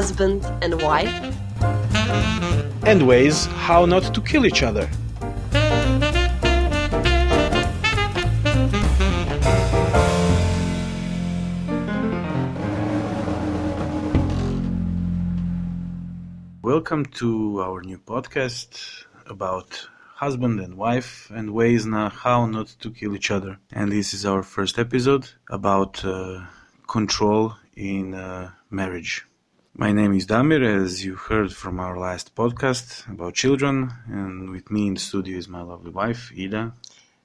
husband 0.00 0.44
and 0.60 0.82
wife, 0.82 1.14
and 2.84 3.06
ways 3.06 3.46
how 3.66 3.86
not 3.86 4.02
to 4.12 4.20
kill 4.20 4.44
each 4.44 4.64
other. 4.64 4.88
Welcome 16.60 17.04
to 17.20 17.60
our 17.62 17.80
new 17.82 17.98
podcast 17.98 19.04
about 19.26 19.88
husband 20.16 20.58
and 20.58 20.74
wife 20.76 21.30
and 21.32 21.54
ways 21.54 21.86
now 21.86 22.08
how 22.08 22.46
not 22.46 22.66
to 22.80 22.90
kill 22.90 23.14
each 23.14 23.30
other. 23.30 23.58
And 23.70 23.92
this 23.92 24.12
is 24.12 24.26
our 24.26 24.42
first 24.42 24.76
episode 24.80 25.28
about 25.48 26.04
uh, 26.04 26.40
control 26.88 27.54
in 27.76 28.14
uh, 28.14 28.50
marriage. 28.70 29.24
My 29.76 29.90
name 29.90 30.14
is 30.14 30.26
Damir, 30.26 30.62
as 30.62 31.04
you 31.04 31.16
heard 31.16 31.52
from 31.52 31.80
our 31.80 31.98
last 31.98 32.36
podcast 32.36 33.10
about 33.10 33.34
children, 33.34 33.92
and 34.06 34.50
with 34.50 34.70
me 34.70 34.86
in 34.86 34.94
the 34.94 35.00
studio 35.00 35.36
is 35.36 35.48
my 35.48 35.62
lovely 35.62 35.90
wife, 35.90 36.32
Ida. 36.38 36.72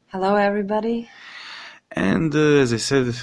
Hello, 0.07 0.33
everybody. 0.33 1.07
And 1.91 2.33
uh, 2.33 2.63
as 2.63 2.73
I 2.73 2.77
said 2.77 3.13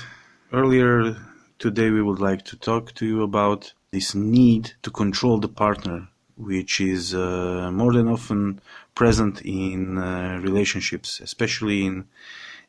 earlier, 0.52 1.16
today 1.58 1.90
we 1.90 2.02
would 2.02 2.20
like 2.20 2.44
to 2.44 2.56
talk 2.56 2.94
to 2.94 3.04
you 3.04 3.24
about 3.24 3.72
this 3.90 4.14
need 4.14 4.74
to 4.82 4.92
control 4.92 5.40
the 5.40 5.48
partner, 5.48 6.06
which 6.36 6.80
is 6.80 7.12
uh, 7.12 7.68
more 7.72 7.92
than 7.92 8.06
often 8.06 8.60
present 8.94 9.42
in 9.42 9.98
uh, 9.98 10.38
relationships, 10.40 11.18
especially 11.18 11.84
in 11.84 12.06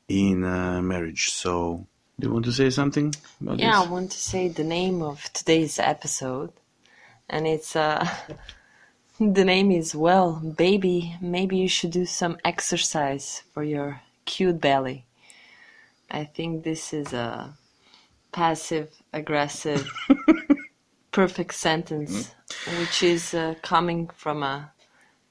in 0.08 0.44
uh, 0.44 0.82
marriage. 0.82 1.30
So 1.30 1.86
do 2.20 2.28
you 2.28 2.34
want 2.34 2.46
to 2.46 2.52
say 2.52 2.70
something 2.70 3.14
about 3.42 3.60
yeah, 3.60 3.80
this? 3.80 3.88
I 3.88 3.92
want 3.92 4.12
to 4.12 4.18
say 4.20 4.48
the 4.48 4.64
name 4.64 5.02
of 5.04 5.24
today's 5.34 5.78
episode, 5.78 6.52
and 7.30 7.46
it's 7.46 7.76
uh, 7.76 8.08
the 9.20 9.46
name 9.46 9.72
is 9.72 9.94
well, 9.94 10.34
baby. 10.34 11.16
Maybe 11.22 11.58
you 11.58 11.70
should 11.70 11.92
do 11.92 12.06
some 12.06 12.38
exercise 12.44 13.44
for 13.54 13.64
your 13.64 14.02
cute 14.26 14.60
belly. 14.60 15.06
I 16.10 16.24
think 16.24 16.64
this 16.64 16.94
is 16.94 17.14
a 17.14 17.54
passive 18.32 18.90
aggressive, 19.14 19.88
perfect 21.12 21.54
sentence, 21.54 22.34
which 22.80 23.04
is 23.04 23.34
uh, 23.34 23.56
coming 23.62 24.08
from 24.08 24.42
a 24.42 24.72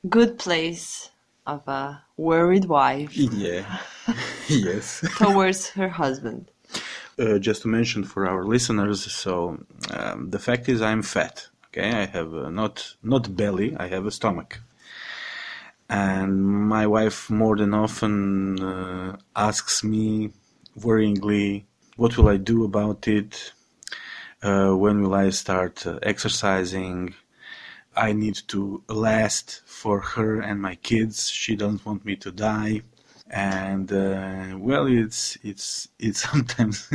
good 0.09 0.39
place 0.39 1.11
of 1.47 1.67
a 1.69 2.03
worried 2.17 2.65
wife 2.67 3.17
Yeah. 3.17 3.81
yes. 4.49 5.05
towards 5.17 5.71
her 5.71 5.89
husband. 5.89 6.51
Uh, 7.19 7.39
just 7.39 7.63
to 7.63 7.69
mention 7.69 8.05
for 8.05 8.29
our 8.29 8.45
listeners, 8.45 9.11
so 9.11 9.59
um, 9.91 10.29
the 10.29 10.39
fact 10.39 10.69
is 10.69 10.83
I'm 10.83 11.03
fat. 11.03 11.49
Okay, 11.69 11.91
I 11.91 12.05
have 12.05 12.35
uh, 12.35 12.51
not 12.51 12.95
not 13.03 13.35
belly, 13.35 13.75
I 13.75 13.87
have 13.89 14.05
a 14.05 14.11
stomach, 14.11 14.61
and 15.89 16.47
my 16.47 16.87
wife 16.87 17.31
more 17.31 17.57
than 17.57 17.73
often 17.73 18.61
uh, 18.63 19.17
asks 19.35 19.83
me 19.83 20.33
worryingly, 20.79 21.65
"What 21.97 22.19
will 22.19 22.29
I 22.29 22.37
do 22.37 22.65
about 22.65 23.09
it? 23.09 23.53
Uh, 24.43 24.73
when 24.75 25.01
will 25.01 25.15
I 25.15 25.31
start 25.31 25.87
uh, 25.87 25.99
exercising?" 26.03 27.15
I 27.97 28.13
need 28.13 28.39
to 28.49 28.83
last 28.91 29.63
for 29.65 30.01
her 30.01 30.39
and 30.39 30.61
my 30.61 30.75
kids. 30.75 31.31
She 31.31 31.57
doesn't 31.57 31.87
want 31.87 32.05
me 32.05 32.17
to 32.17 32.31
die 32.31 32.83
and 33.31 33.93
uh, 33.93 34.57
well 34.59 34.87
it's 34.87 35.37
it's 35.43 35.89
it's 35.99 36.21
sometimes 36.31 36.89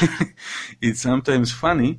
it's 0.80 1.00
sometimes 1.00 1.52
funny 1.52 1.98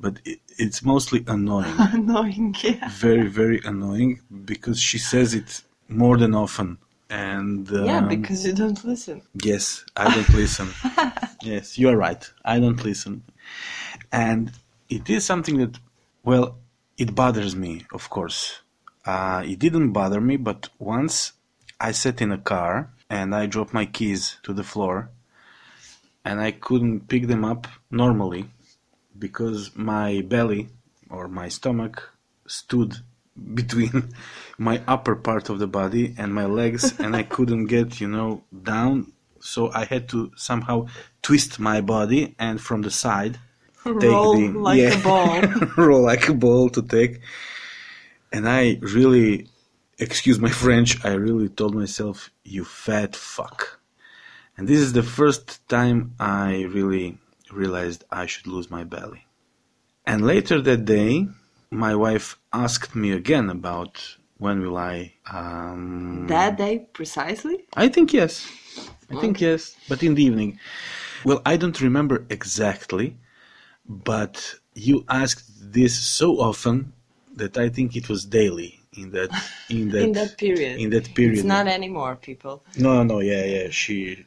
but 0.00 0.20
it, 0.24 0.38
it's 0.58 0.84
mostly 0.84 1.24
annoying. 1.26 1.74
Annoying, 1.92 2.54
yeah. 2.62 2.88
very 2.90 3.26
very 3.28 3.60
annoying 3.64 4.20
because 4.44 4.80
she 4.80 4.98
says 4.98 5.34
it 5.34 5.62
more 5.88 6.16
than 6.16 6.34
often. 6.34 6.78
And 7.10 7.68
um, 7.72 7.84
Yeah, 7.86 8.00
because 8.02 8.44
you 8.46 8.52
don't 8.52 8.84
listen. 8.84 9.22
yes 9.42 9.84
i 9.96 10.04
don't 10.14 10.28
listen. 10.34 10.68
Yes 11.42 11.78
you 11.78 11.88
are 11.88 11.96
right. 11.96 12.22
I 12.44 12.60
don't 12.60 12.82
listen. 12.84 13.22
And 14.12 14.52
it 14.88 15.08
is 15.10 15.24
something 15.24 15.56
that 15.58 15.78
well 16.24 16.58
it 16.96 17.14
bothers 17.14 17.54
me 17.56 17.84
of 17.92 18.08
course. 18.10 18.60
Uh, 19.06 19.42
it 19.46 19.58
didn't 19.58 19.92
bother 19.92 20.20
me 20.20 20.36
but 20.36 20.68
once 20.78 21.32
i 21.80 21.90
sat 21.92 22.20
in 22.20 22.30
a 22.30 22.38
car 22.38 22.90
and 23.10 23.34
I 23.34 23.46
dropped 23.46 23.72
my 23.74 23.86
keys 23.86 24.36
to 24.42 24.52
the 24.52 24.64
floor 24.64 25.10
and 26.24 26.40
I 26.40 26.50
couldn't 26.50 27.08
pick 27.08 27.26
them 27.26 27.44
up 27.44 27.66
normally 27.90 28.50
because 29.18 29.74
my 29.74 30.20
belly 30.26 30.68
or 31.10 31.26
my 31.28 31.48
stomach 31.48 32.10
stood 32.46 32.96
between 33.54 34.10
my 34.58 34.82
upper 34.86 35.14
part 35.16 35.48
of 35.48 35.58
the 35.58 35.66
body 35.66 36.14
and 36.18 36.34
my 36.34 36.44
legs 36.44 36.98
and 37.04 37.14
I 37.16 37.22
couldn't 37.22 37.66
get, 37.66 38.00
you 38.00 38.08
know, 38.08 38.42
down 38.62 39.12
so 39.40 39.70
I 39.72 39.84
had 39.84 40.08
to 40.10 40.32
somehow 40.36 40.86
twist 41.22 41.60
my 41.60 41.80
body 41.80 42.34
and 42.38 42.60
from 42.60 42.82
the 42.82 42.90
side 42.90 43.38
Roll 43.84 44.34
the- 44.36 44.48
like 44.58 44.80
yeah. 44.80 44.98
a 44.98 45.02
ball. 45.02 45.40
roll 45.76 46.02
like 46.02 46.28
a 46.28 46.34
ball 46.34 46.68
to 46.70 46.82
take 46.82 47.20
and 48.32 48.48
I 48.48 48.78
really 48.82 49.46
excuse 49.98 50.38
my 50.38 50.50
French, 50.64 51.04
I 51.04 51.12
really 51.12 51.48
told 51.48 51.74
myself, 51.74 52.30
you 52.44 52.64
fat 52.64 53.16
fuck. 53.16 53.80
And 54.56 54.66
this 54.66 54.80
is 54.80 54.92
the 54.92 55.02
first 55.02 55.66
time 55.68 56.14
I 56.18 56.62
really 56.62 57.18
realized 57.52 58.04
I 58.10 58.26
should 58.26 58.46
lose 58.46 58.70
my 58.70 58.84
belly. 58.84 59.26
And 60.06 60.26
later 60.26 60.60
that 60.62 60.84
day, 60.84 61.28
my 61.70 61.94
wife 61.94 62.38
asked 62.52 62.96
me 62.96 63.12
again 63.12 63.50
about 63.50 64.16
when 64.38 64.60
will 64.60 64.76
I. 64.76 65.14
Um, 65.30 66.26
that 66.28 66.56
day, 66.56 66.88
precisely? 66.92 67.66
I 67.76 67.88
think 67.88 68.12
yes. 68.12 68.48
I 69.10 69.20
think 69.20 69.40
yes, 69.40 69.76
but 69.88 70.02
in 70.02 70.14
the 70.14 70.24
evening. 70.24 70.58
Well, 71.24 71.42
I 71.44 71.56
don't 71.56 71.80
remember 71.80 72.26
exactly, 72.30 73.16
but 73.88 74.54
you 74.74 75.04
asked 75.08 75.72
this 75.72 75.98
so 75.98 76.40
often 76.40 76.92
that 77.34 77.56
I 77.56 77.68
think 77.68 77.96
it 77.96 78.08
was 78.08 78.24
daily 78.24 78.77
in 79.02 79.10
that 79.12 79.30
in 79.68 79.88
that 79.92 80.02
In 80.02 80.12
that 80.12 80.36
period. 80.38 80.80
in 80.80 80.90
that 80.90 81.14
period. 81.14 81.38
It's 81.38 81.44
not 81.44 81.66
anymore, 81.66 82.16
people. 82.16 82.62
No, 82.76 83.02
no, 83.02 83.20
yeah, 83.20 83.44
yeah. 83.44 83.68
She, 83.70 84.24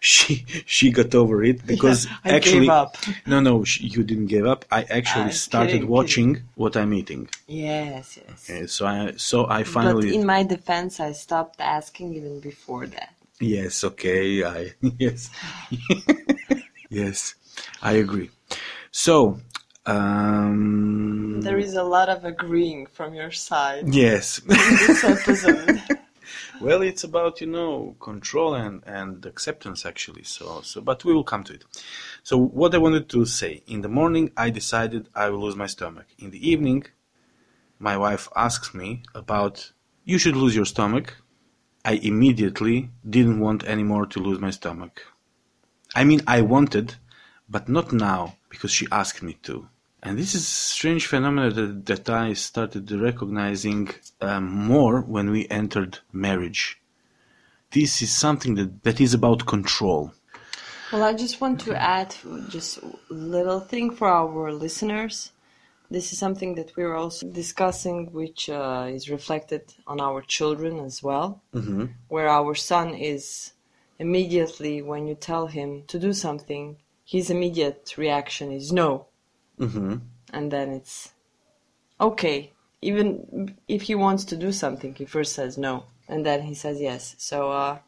she, 0.00 0.44
she 0.66 0.90
got 0.90 1.14
over 1.14 1.42
it 1.44 1.66
because 1.72 2.06
I 2.24 2.30
actually, 2.36 2.68
no, 3.26 3.40
no, 3.40 3.64
she, 3.64 3.86
you 3.86 4.02
didn't 4.04 4.26
give 4.26 4.46
up. 4.46 4.64
I 4.70 4.82
actually 4.84 5.24
I'm 5.24 5.30
started 5.46 5.72
kidding, 5.72 5.88
watching 5.88 6.30
what 6.54 6.76
I'm 6.76 6.92
eating. 6.94 7.28
Yes, 7.46 8.18
yes. 8.22 8.50
Okay, 8.50 8.66
so 8.66 8.86
I, 8.86 9.12
so 9.16 9.46
I 9.48 9.62
finally, 9.64 10.08
But 10.08 10.14
in 10.20 10.24
my 10.26 10.42
defense, 10.42 11.00
I 11.00 11.12
stopped 11.12 11.60
asking 11.60 12.14
even 12.14 12.40
before 12.40 12.86
that. 12.86 13.14
yes, 13.40 13.84
okay, 13.84 14.44
I, 14.44 14.72
yes, 14.98 15.30
yes, 16.90 17.34
I 17.82 17.92
agree. 17.92 18.30
So, 18.90 19.40
um, 19.86 21.40
There 21.42 21.58
is 21.58 21.74
a 21.74 21.82
lot 21.82 22.08
of 22.08 22.24
agreeing 22.24 22.86
from 22.86 23.14
your 23.14 23.30
side 23.30 23.94
yes. 23.94 24.40
this 24.46 25.04
episode. 25.04 25.82
Well, 26.60 26.82
it's 26.82 27.04
about 27.04 27.40
you 27.40 27.48
know 27.48 27.96
control 28.00 28.54
and 28.54 28.82
and 28.86 29.26
acceptance 29.26 29.84
actually. 29.84 30.22
So 30.22 30.60
so, 30.62 30.80
but 30.80 31.04
we 31.04 31.12
will 31.12 31.24
come 31.24 31.44
to 31.44 31.54
it. 31.54 31.64
So 32.22 32.38
what 32.38 32.74
I 32.74 32.78
wanted 32.78 33.08
to 33.10 33.26
say 33.26 33.62
in 33.66 33.80
the 33.80 33.88
morning, 33.88 34.30
I 34.36 34.50
decided 34.50 35.08
I 35.14 35.30
will 35.30 35.40
lose 35.40 35.56
my 35.56 35.66
stomach. 35.66 36.06
In 36.18 36.30
the 36.30 36.48
evening, 36.48 36.86
my 37.78 37.96
wife 37.96 38.28
asks 38.36 38.72
me 38.72 39.02
about 39.14 39.72
you 40.04 40.18
should 40.18 40.36
lose 40.36 40.54
your 40.54 40.64
stomach. 40.64 41.16
I 41.84 41.94
immediately 41.94 42.90
didn't 43.08 43.40
want 43.40 43.64
anymore 43.64 44.06
to 44.06 44.20
lose 44.20 44.38
my 44.38 44.50
stomach. 44.50 45.02
I 45.94 46.04
mean, 46.04 46.22
I 46.26 46.40
wanted, 46.40 46.94
but 47.48 47.68
not 47.68 47.92
now 47.92 48.36
because 48.48 48.70
she 48.70 48.86
asked 48.90 49.22
me 49.22 49.34
to. 49.42 49.68
And 50.06 50.18
this 50.18 50.34
is 50.34 50.42
a 50.42 50.44
strange 50.44 51.06
phenomenon 51.06 51.54
that, 51.54 51.86
that 51.86 52.10
I 52.10 52.34
started 52.34 52.92
recognizing 52.92 53.88
um, 54.20 54.44
more 54.44 55.00
when 55.00 55.30
we 55.30 55.48
entered 55.48 55.98
marriage. 56.12 56.78
This 57.70 58.02
is 58.02 58.12
something 58.12 58.54
that, 58.56 58.82
that 58.82 59.00
is 59.00 59.14
about 59.14 59.46
control. 59.46 60.12
Well, 60.92 61.02
I 61.02 61.14
just 61.14 61.40
want 61.40 61.58
to 61.62 61.74
add 61.74 62.14
just 62.50 62.78
a 62.78 62.92
little 63.08 63.60
thing 63.60 63.90
for 63.90 64.06
our 64.08 64.52
listeners. 64.52 65.32
This 65.90 66.12
is 66.12 66.18
something 66.18 66.54
that 66.56 66.76
we're 66.76 66.94
also 66.94 67.26
discussing, 67.26 68.12
which 68.12 68.50
uh, 68.50 68.86
is 68.90 69.08
reflected 69.08 69.62
on 69.86 70.00
our 70.00 70.20
children 70.20 70.80
as 70.80 71.02
well, 71.02 71.42
Mm-hmm. 71.54 71.86
where 72.08 72.28
our 72.28 72.54
son 72.54 72.94
is 72.94 73.52
immediately, 73.98 74.82
when 74.82 75.06
you 75.06 75.14
tell 75.14 75.46
him 75.46 75.84
to 75.86 75.98
do 75.98 76.12
something, 76.12 76.76
his 77.06 77.30
immediate 77.30 77.94
reaction 77.96 78.52
is 78.52 78.70
no. 78.70 79.06
Mm-hmm. 79.58 79.96
And 80.32 80.50
then 80.50 80.70
it's 80.70 81.12
okay. 82.00 82.52
Even 82.82 83.56
if 83.68 83.82
he 83.82 83.94
wants 83.94 84.24
to 84.24 84.36
do 84.36 84.52
something, 84.52 84.94
he 84.94 85.04
first 85.04 85.32
says 85.32 85.56
no, 85.56 85.84
and 86.08 86.26
then 86.26 86.42
he 86.42 86.54
says 86.54 86.80
yes. 86.80 87.14
So, 87.18 87.50
uh, 87.50 87.78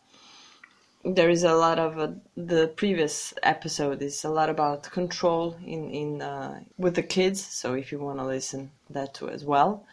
there 1.14 1.30
is 1.30 1.44
a 1.44 1.54
lot 1.54 1.78
of 1.78 1.98
uh, 1.98 2.08
the 2.36 2.68
previous 2.76 3.32
episode 3.42 4.02
is 4.02 4.24
a 4.24 4.28
lot 4.28 4.50
about 4.50 4.90
control 4.90 5.56
in 5.64 5.90
in 5.90 6.22
uh, 6.22 6.60
with 6.78 6.96
the 6.96 7.02
kids. 7.02 7.40
So 7.40 7.74
if 7.74 7.92
you 7.92 8.00
want 8.00 8.18
to 8.18 8.24
listen 8.24 8.70
that 8.90 9.14
too 9.14 9.28
as 9.28 9.44
well. 9.44 9.84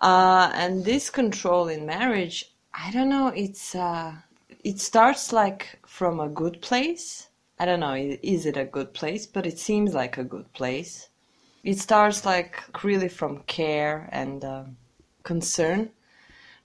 Uh, 0.00 0.50
and 0.54 0.84
this 0.84 1.10
control 1.10 1.68
in 1.68 1.84
marriage, 1.84 2.50
I 2.72 2.90
don't 2.90 3.10
know. 3.10 3.28
It's 3.28 3.74
uh, 3.74 4.14
it 4.64 4.80
starts 4.80 5.32
like 5.32 5.78
from 5.86 6.20
a 6.20 6.28
good 6.28 6.62
place. 6.62 7.28
I 7.60 7.66
don't 7.66 7.80
know. 7.80 7.94
Is 8.22 8.46
it 8.46 8.56
a 8.56 8.64
good 8.64 8.94
place? 8.94 9.26
But 9.26 9.46
it 9.46 9.58
seems 9.58 9.94
like 9.94 10.18
a 10.18 10.24
good 10.24 10.52
place. 10.52 11.10
It 11.62 11.78
starts 11.78 12.24
like 12.26 12.82
really 12.84 13.08
from 13.08 13.44
care 13.46 14.08
and 14.12 14.44
uh, 14.44 14.64
concern 15.22 15.90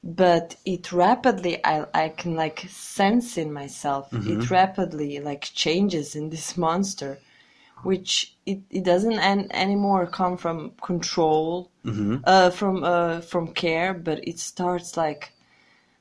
but 0.03 0.55
it 0.65 0.91
rapidly 0.91 1.63
I, 1.65 1.85
I 1.93 2.09
can 2.09 2.35
like 2.35 2.65
sense 2.69 3.37
in 3.37 3.51
myself 3.53 4.11
Mm-hmm. 4.11 4.31
it 4.33 4.51
rapidly 4.51 5.19
like 5.19 5.43
changes 5.53 6.15
in 6.15 6.29
this 6.29 6.57
monster 6.57 7.19
which 7.83 8.35
it, 8.45 8.59
it 8.69 8.83
doesn't 8.83 9.19
an, 9.19 9.47
anymore 9.51 10.07
come 10.07 10.37
from 10.37 10.71
control 10.81 11.71
Mm-hmm. 11.85 12.17
uh, 12.23 12.49
from 12.51 12.83
uh, 12.83 13.21
from 13.21 13.53
care 13.53 13.93
but 13.93 14.19
it 14.27 14.39
starts 14.39 14.97
like 14.97 15.33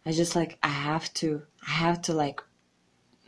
i 0.07 0.13
just 0.13 0.37
like 0.37 0.59
i 0.63 0.69
have 0.69 1.13
to 1.15 1.43
i 1.69 1.73
have 1.73 2.01
to 2.03 2.13
like 2.13 2.43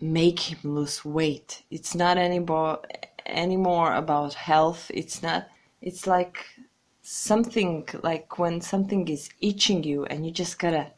make 0.01 0.41
him 0.41 0.59
lose 0.63 1.05
weight. 1.05 1.63
It's 1.71 1.95
not 1.95 2.19
anymore 2.19 2.81
anymore 3.27 3.95
about 3.95 4.35
health. 4.35 4.91
It's 4.95 5.23
not 5.23 5.49
it's 5.81 6.07
like 6.07 6.45
something 7.03 7.89
like 8.03 8.39
when 8.39 8.61
something 8.61 9.09
is 9.09 9.29
itching 9.41 9.85
you 9.85 10.05
and 10.07 10.27
you 10.27 10.33
just 10.33 10.59
gotta 10.59 10.93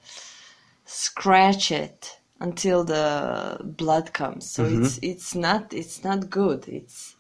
scratch 0.84 1.70
it 1.70 2.18
until 2.40 2.84
the 2.84 3.58
blood 3.62 4.12
comes. 4.12 4.50
So 4.50 4.64
mm-hmm. 4.64 4.82
it's 4.82 4.98
it's 5.02 5.34
not 5.34 5.72
it's 5.72 6.02
not 6.04 6.30
good. 6.30 6.66
It's 6.68 7.14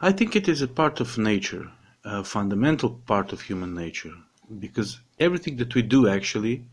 I 0.00 0.12
think 0.12 0.34
it 0.34 0.48
is 0.48 0.62
a 0.62 0.68
part 0.68 1.00
of 1.00 1.16
nature, 1.16 1.70
a 2.04 2.24
fundamental 2.24 2.90
part 3.06 3.32
of 3.32 3.40
human 3.40 3.74
nature, 3.74 4.14
because 4.58 5.00
everything 5.20 5.56
that 5.58 5.74
we 5.74 5.82
do 5.82 6.08
actually, 6.08 6.64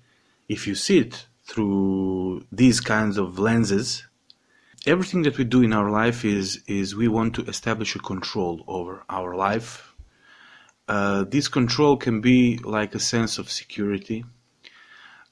if 0.48 0.66
you 0.66 0.74
see 0.74 1.00
it 1.00 1.28
through 1.50 2.46
these 2.52 2.80
kinds 2.80 3.18
of 3.18 3.40
lenses, 3.40 4.04
everything 4.86 5.24
that 5.24 5.38
we 5.38 5.44
do 5.44 5.64
in 5.64 5.74
our 5.74 5.90
life 5.90 6.24
is 6.24 6.62
is 6.68 6.96
we 6.96 7.08
want 7.08 7.34
to 7.36 7.44
establish 7.46 7.96
a 7.96 8.00
control 8.00 8.64
over 8.68 9.04
our 9.10 9.36
life. 9.36 9.96
Uh, 10.88 11.24
this 11.24 11.48
control 11.48 11.98
can 11.98 12.22
be 12.22 12.58
like 12.60 12.94
a 12.96 13.00
sense 13.00 13.40
of 13.40 13.50
security. 13.50 14.24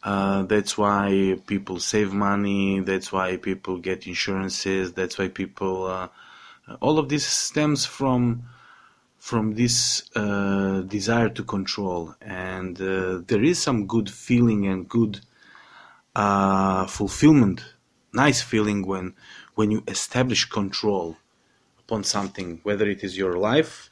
Uh, 0.04 0.44
that's 0.44 0.78
why 0.78 1.38
people 1.48 1.80
save 1.80 2.14
money. 2.14 2.80
That's 2.80 3.12
why 3.12 3.38
people 3.38 3.78
get 3.78 4.08
insurances. 4.08 4.94
That's 4.94 5.18
why 5.20 5.28
people. 5.28 5.86
Uh, 5.86 6.08
all 6.82 6.98
of 7.00 7.10
this 7.10 7.26
stems 7.26 7.86
from 7.86 8.44
from 9.20 9.56
this 9.56 10.04
uh, 10.16 10.82
desire 10.82 11.30
to 11.30 11.44
control, 11.44 12.16
and 12.22 12.82
uh, 12.82 13.22
there 13.28 13.44
is 13.44 13.60
some 13.60 13.86
good 13.86 14.10
feeling 14.10 14.68
and 14.68 14.88
good 14.88 15.22
uh, 16.18 16.86
fulfillment, 16.88 17.60
nice 18.12 18.42
feeling 18.42 18.80
when 18.92 19.14
when 19.56 19.70
you 19.72 19.84
establish 19.88 20.46
control 20.46 21.18
upon 21.80 22.04
something, 22.04 22.60
whether 22.64 22.88
it 22.90 23.04
is 23.04 23.18
your 23.18 23.38
life 23.38 23.92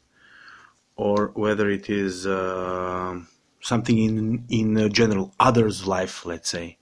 or 0.95 1.17
whether 1.43 1.69
it 1.69 1.89
is 1.89 2.25
uh, 2.25 3.19
something 3.61 3.97
in 3.97 4.45
in 4.49 4.69
general 4.91 5.33
others' 5.39 5.85
life, 5.85 6.25
let's 6.25 6.49
say. 6.49 6.77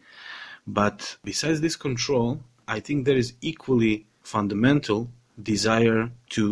But 0.66 1.18
besides 1.24 1.60
this 1.62 1.76
control, 1.76 2.40
I 2.68 2.80
think 2.80 3.06
there 3.06 3.18
is 3.18 3.34
equally 3.42 4.08
fundamental 4.22 5.10
desire 5.42 6.12
to 6.30 6.46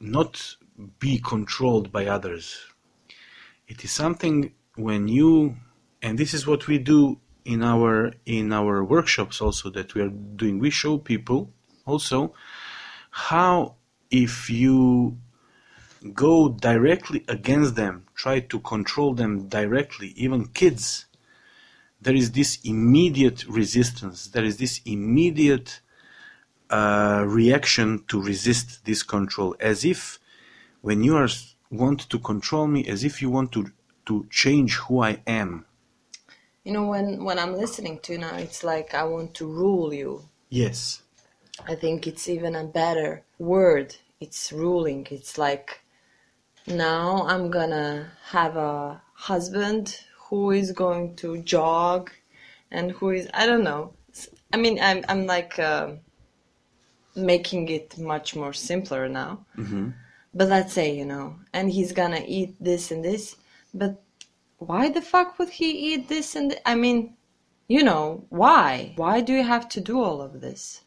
not 0.00 0.56
be 0.98 1.18
controlled 1.18 1.92
by 1.92 2.06
others. 2.06 2.66
It 3.68 3.84
is 3.84 3.92
something 3.92 4.52
when 4.74 5.06
you, 5.06 5.56
and 6.02 6.18
this 6.18 6.34
is 6.34 6.46
what 6.46 6.66
we 6.66 6.78
do 6.78 7.18
in 7.44 7.62
our 7.62 8.12
in 8.26 8.52
our 8.52 8.84
workshops 8.84 9.40
also 9.40 9.70
that 9.70 9.94
we 9.94 10.02
are 10.02 10.08
doing. 10.08 10.58
We 10.58 10.70
show 10.70 10.98
people 10.98 11.52
also 11.86 12.34
how 13.10 13.76
if 14.10 14.50
you 14.50 15.16
go 16.12 16.48
directly 16.48 17.24
against 17.28 17.76
them, 17.76 18.06
try 18.14 18.40
to 18.40 18.58
control 18.60 19.14
them 19.14 19.48
directly, 19.48 20.08
even 20.16 20.46
kids, 20.48 21.06
there 22.00 22.14
is 22.14 22.32
this 22.32 22.58
immediate 22.64 23.46
resistance. 23.46 24.26
There 24.26 24.44
is 24.44 24.56
this 24.56 24.80
immediate 24.84 25.80
uh, 26.68 27.24
reaction 27.26 28.04
to 28.08 28.20
resist 28.20 28.84
this 28.84 29.02
control, 29.02 29.54
as 29.60 29.84
if 29.84 30.18
when 30.80 31.04
you 31.04 31.16
are 31.16 31.28
want 31.70 32.00
to 32.10 32.18
control 32.18 32.66
me, 32.66 32.86
as 32.86 33.04
if 33.04 33.22
you 33.22 33.30
want 33.30 33.52
to 33.52 33.70
to 34.06 34.26
change 34.30 34.74
who 34.76 35.00
I 35.00 35.22
am. 35.26 35.64
You 36.64 36.72
know 36.72 36.86
when 36.86 37.24
when 37.24 37.38
i'm 37.38 37.54
listening 37.54 37.98
to 38.00 38.12
you 38.12 38.18
now 38.18 38.36
it's 38.36 38.62
like 38.62 38.94
i 38.94 39.02
want 39.04 39.34
to 39.34 39.46
rule 39.46 39.92
you 39.92 40.22
Yes. 40.52 41.00
I 41.66 41.74
think 41.76 42.06
it's 42.06 42.28
even 42.28 42.54
a 42.54 42.64
better 42.64 43.22
word. 43.38 43.96
It's 44.20 44.52
ruling. 44.52 45.06
It's 45.10 45.38
like 45.38 45.80
now 46.66 47.26
I'm 47.26 47.50
gonna 47.50 48.10
have 48.30 48.56
a 48.56 49.00
husband 49.14 49.98
who 50.28 50.50
is 50.50 50.72
going 50.72 51.16
to 51.16 51.38
jog 51.42 52.10
and 52.70 52.92
who 52.92 53.10
is 53.10 53.28
I 53.32 53.46
don't 53.46 53.64
know. 53.64 53.94
I 54.52 54.58
mean 54.58 54.78
I'm 54.78 55.04
I'm 55.08 55.24
like 55.26 55.58
um 55.58 56.00
making 57.16 57.68
it 57.68 57.98
much 57.98 58.36
more 58.36 58.52
simpler 58.52 59.08
now. 59.08 59.46
hmm 59.56 59.90
But 60.34 60.48
let's 60.48 60.72
say 60.74 60.94
you 60.94 61.06
know, 61.06 61.36
and 61.52 61.70
he's 61.70 61.92
gonna 61.92 62.24
eat 62.26 62.56
this 62.60 62.90
and 62.90 63.02
this. 63.02 63.36
But 63.72 64.02
why 64.66 64.88
the 64.88 65.02
fuck 65.02 65.38
would 65.38 65.50
he 65.50 65.70
eat 65.92 66.08
this 66.08 66.34
and 66.36 66.50
th- 66.50 66.62
I 66.64 66.74
mean, 66.74 67.16
you 67.68 67.82
know 67.82 68.24
why? 68.28 68.92
Why 68.96 69.20
do 69.20 69.32
you 69.32 69.42
have 69.42 69.68
to 69.70 69.80
do 69.80 70.02
all 70.02 70.20
of 70.20 70.40
this? 70.40 70.82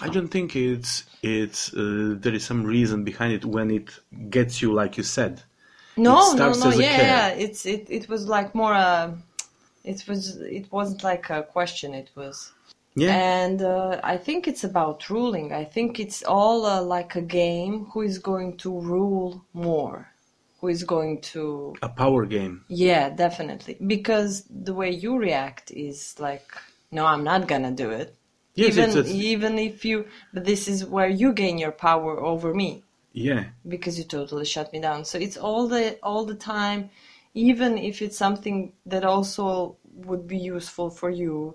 I 0.00 0.08
don't 0.08 0.28
think 0.28 0.54
it's 0.54 1.04
it's 1.22 1.74
uh, 1.74 2.14
there 2.18 2.34
is 2.34 2.44
some 2.44 2.62
reason 2.64 3.04
behind 3.04 3.32
it 3.32 3.44
when 3.44 3.70
it 3.70 3.90
gets 4.30 4.62
you 4.62 4.72
like 4.72 4.96
you 4.96 5.02
said. 5.02 5.42
No, 5.96 6.32
It 6.32 6.38
no, 6.38 6.52
no. 6.52 6.70
Yeah, 6.70 7.00
yeah. 7.00 7.28
It's 7.30 7.66
it. 7.66 7.86
It 7.90 8.08
was 8.08 8.28
like 8.28 8.54
more 8.54 8.72
a. 8.72 9.18
It 9.82 10.06
was. 10.06 10.36
It 10.36 10.70
wasn't 10.70 11.02
like 11.02 11.28
a 11.30 11.42
question. 11.42 11.94
It 11.94 12.10
was. 12.14 12.52
Yeah. 12.94 13.14
And 13.14 13.62
uh, 13.62 14.00
I 14.02 14.16
think 14.16 14.46
it's 14.46 14.64
about 14.64 15.10
ruling. 15.10 15.52
I 15.52 15.64
think 15.64 15.98
it's 15.98 16.22
all 16.22 16.64
uh, 16.66 16.82
like 16.82 17.16
a 17.16 17.22
game. 17.22 17.86
Who 17.92 18.02
is 18.02 18.18
going 18.18 18.56
to 18.58 18.80
rule 18.80 19.44
more? 19.52 20.07
Who 20.60 20.68
is 20.68 20.82
going 20.82 21.20
to? 21.32 21.74
a 21.82 21.88
power 21.88 22.26
game. 22.26 22.64
Yeah, 22.68 23.10
definitely. 23.10 23.76
Because 23.86 24.44
the 24.50 24.74
way 24.74 24.90
you 24.90 25.16
react 25.16 25.70
is 25.70 26.18
like, 26.18 26.50
no, 26.90 27.06
I'm 27.06 27.24
not 27.24 27.46
gonna 27.46 27.70
do 27.70 27.90
it. 27.90 28.16
Yes, 28.54 28.72
even 28.72 28.84
it's, 28.84 28.96
it's 28.96 29.10
even 29.10 29.58
if 29.58 29.84
you. 29.84 30.06
But 30.34 30.44
this 30.44 30.66
is 30.66 30.84
where 30.84 31.08
you 31.08 31.32
gain 31.32 31.58
your 31.58 31.70
power 31.70 32.18
over 32.18 32.52
me 32.52 32.82
yeah. 33.12 33.44
because 33.66 33.98
you 33.98 34.04
totally 34.04 34.44
shut 34.44 34.72
me 34.72 34.80
down. 34.80 35.04
So 35.04 35.18
it's 35.18 35.36
all 35.36 35.68
the 35.68 35.98
all 36.02 36.24
the 36.24 36.34
time, 36.34 36.90
even 37.34 37.78
if 37.78 38.02
it's 38.02 38.16
something 38.16 38.72
that 38.86 39.04
also 39.04 39.76
would 39.94 40.26
be 40.26 40.38
useful 40.38 40.90
for 40.90 41.10
you 41.10 41.54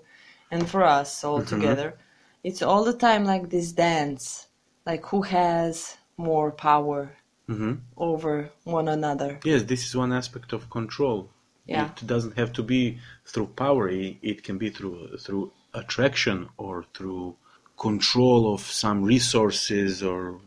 and 0.50 0.68
for 0.68 0.84
us 0.84 1.24
all 1.24 1.40
mm-hmm. 1.40 1.54
together. 1.54 1.98
It's 2.42 2.62
all 2.62 2.84
the 2.84 2.92
time 2.92 3.24
like 3.24 3.48
this 3.48 3.72
dance, 3.72 4.48
like 4.84 5.06
who 5.06 5.22
has 5.22 5.96
more 6.16 6.50
power 6.50 7.16
hmm 7.46 7.74
over 7.96 8.50
one 8.64 8.88
another. 8.88 9.38
Yes, 9.44 9.62
this 9.64 9.86
is 9.86 9.94
one 9.96 10.12
aspect 10.12 10.52
of 10.52 10.70
control. 10.70 11.30
Yeah. 11.66 11.90
It 11.90 12.06
doesn't 12.06 12.36
have 12.36 12.52
to 12.54 12.62
be 12.62 12.98
through 13.26 13.48
power. 13.48 13.88
It, 13.88 14.44
can 14.44 14.58
be 14.58 14.70
through 14.70 15.16
through 15.18 15.52
attraction 15.72 16.48
or 16.56 16.84
through 16.94 17.36
control 17.78 18.52
of 18.54 18.60
some 18.60 19.02
resources 19.02 20.02
or 20.02 20.40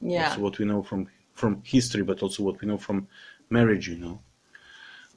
Yeah. 0.00 0.36
what 0.38 0.58
we 0.58 0.64
know 0.64 0.82
from 0.82 1.08
from 1.34 1.62
history, 1.64 2.02
but 2.02 2.22
also 2.22 2.42
what 2.42 2.60
we 2.60 2.66
know 2.68 2.78
from 2.78 3.08
marriage. 3.50 3.88
You 3.88 3.98
know, 3.98 4.20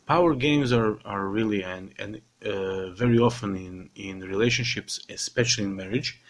power 0.05 0.35
games 0.35 0.71
are 0.71 0.99
are 1.05 1.25
really 1.27 1.63
and 1.63 1.93
and 1.99 2.21
uh, 2.45 2.91
very 2.91 3.17
often 3.19 3.55
in 3.55 3.89
in 3.95 4.19
relationships, 4.21 4.99
especially 5.09 5.65
in 5.65 5.75
marriage. 5.75 6.21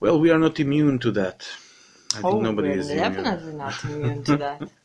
Well, 0.00 0.20
we 0.20 0.30
are 0.30 0.38
not 0.38 0.60
immune 0.60 0.98
to 1.00 1.10
that. 1.12 1.48
I 2.14 2.22
think 2.22 2.24
oh, 2.24 2.40
nobody 2.40 2.70
we're 2.70 2.78
is 2.78 2.90
immune. 2.90 3.12
definitely 3.12 3.52
not 3.54 3.84
immune 3.84 4.24
to 4.24 4.36
that. 4.36 4.70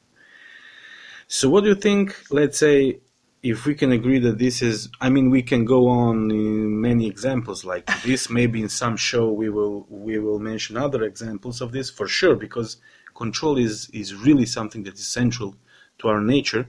So, 1.27 1.49
what 1.49 1.63
do 1.63 1.69
you 1.69 1.75
think? 1.75 2.15
Let's 2.29 2.59
say 2.59 2.99
if 3.41 3.65
we 3.65 3.73
can 3.75 3.91
agree 3.91 4.19
that 4.19 4.37
this 4.37 4.61
is, 4.61 4.89
I 5.01 5.09
mean, 5.09 5.29
we 5.29 5.41
can 5.41 5.65
go 5.65 5.87
on 5.87 6.29
in 6.29 6.79
many 6.79 7.07
examples 7.07 7.65
like 7.65 7.89
this. 8.03 8.29
Maybe 8.29 8.61
in 8.61 8.69
some 8.69 8.97
show 8.97 9.31
we 9.31 9.49
will 9.49 9.87
we 9.89 10.19
will 10.19 10.39
mention 10.39 10.77
other 10.77 11.03
examples 11.03 11.59
of 11.59 11.71
this 11.71 11.89
for 11.89 12.07
sure, 12.07 12.35
because 12.35 12.77
control 13.15 13.57
is 13.57 13.89
is 13.89 14.13
really 14.13 14.45
something 14.45 14.83
that 14.83 14.95
is 14.95 15.07
central 15.07 15.55
to 15.99 16.07
our 16.07 16.21
nature. 16.21 16.67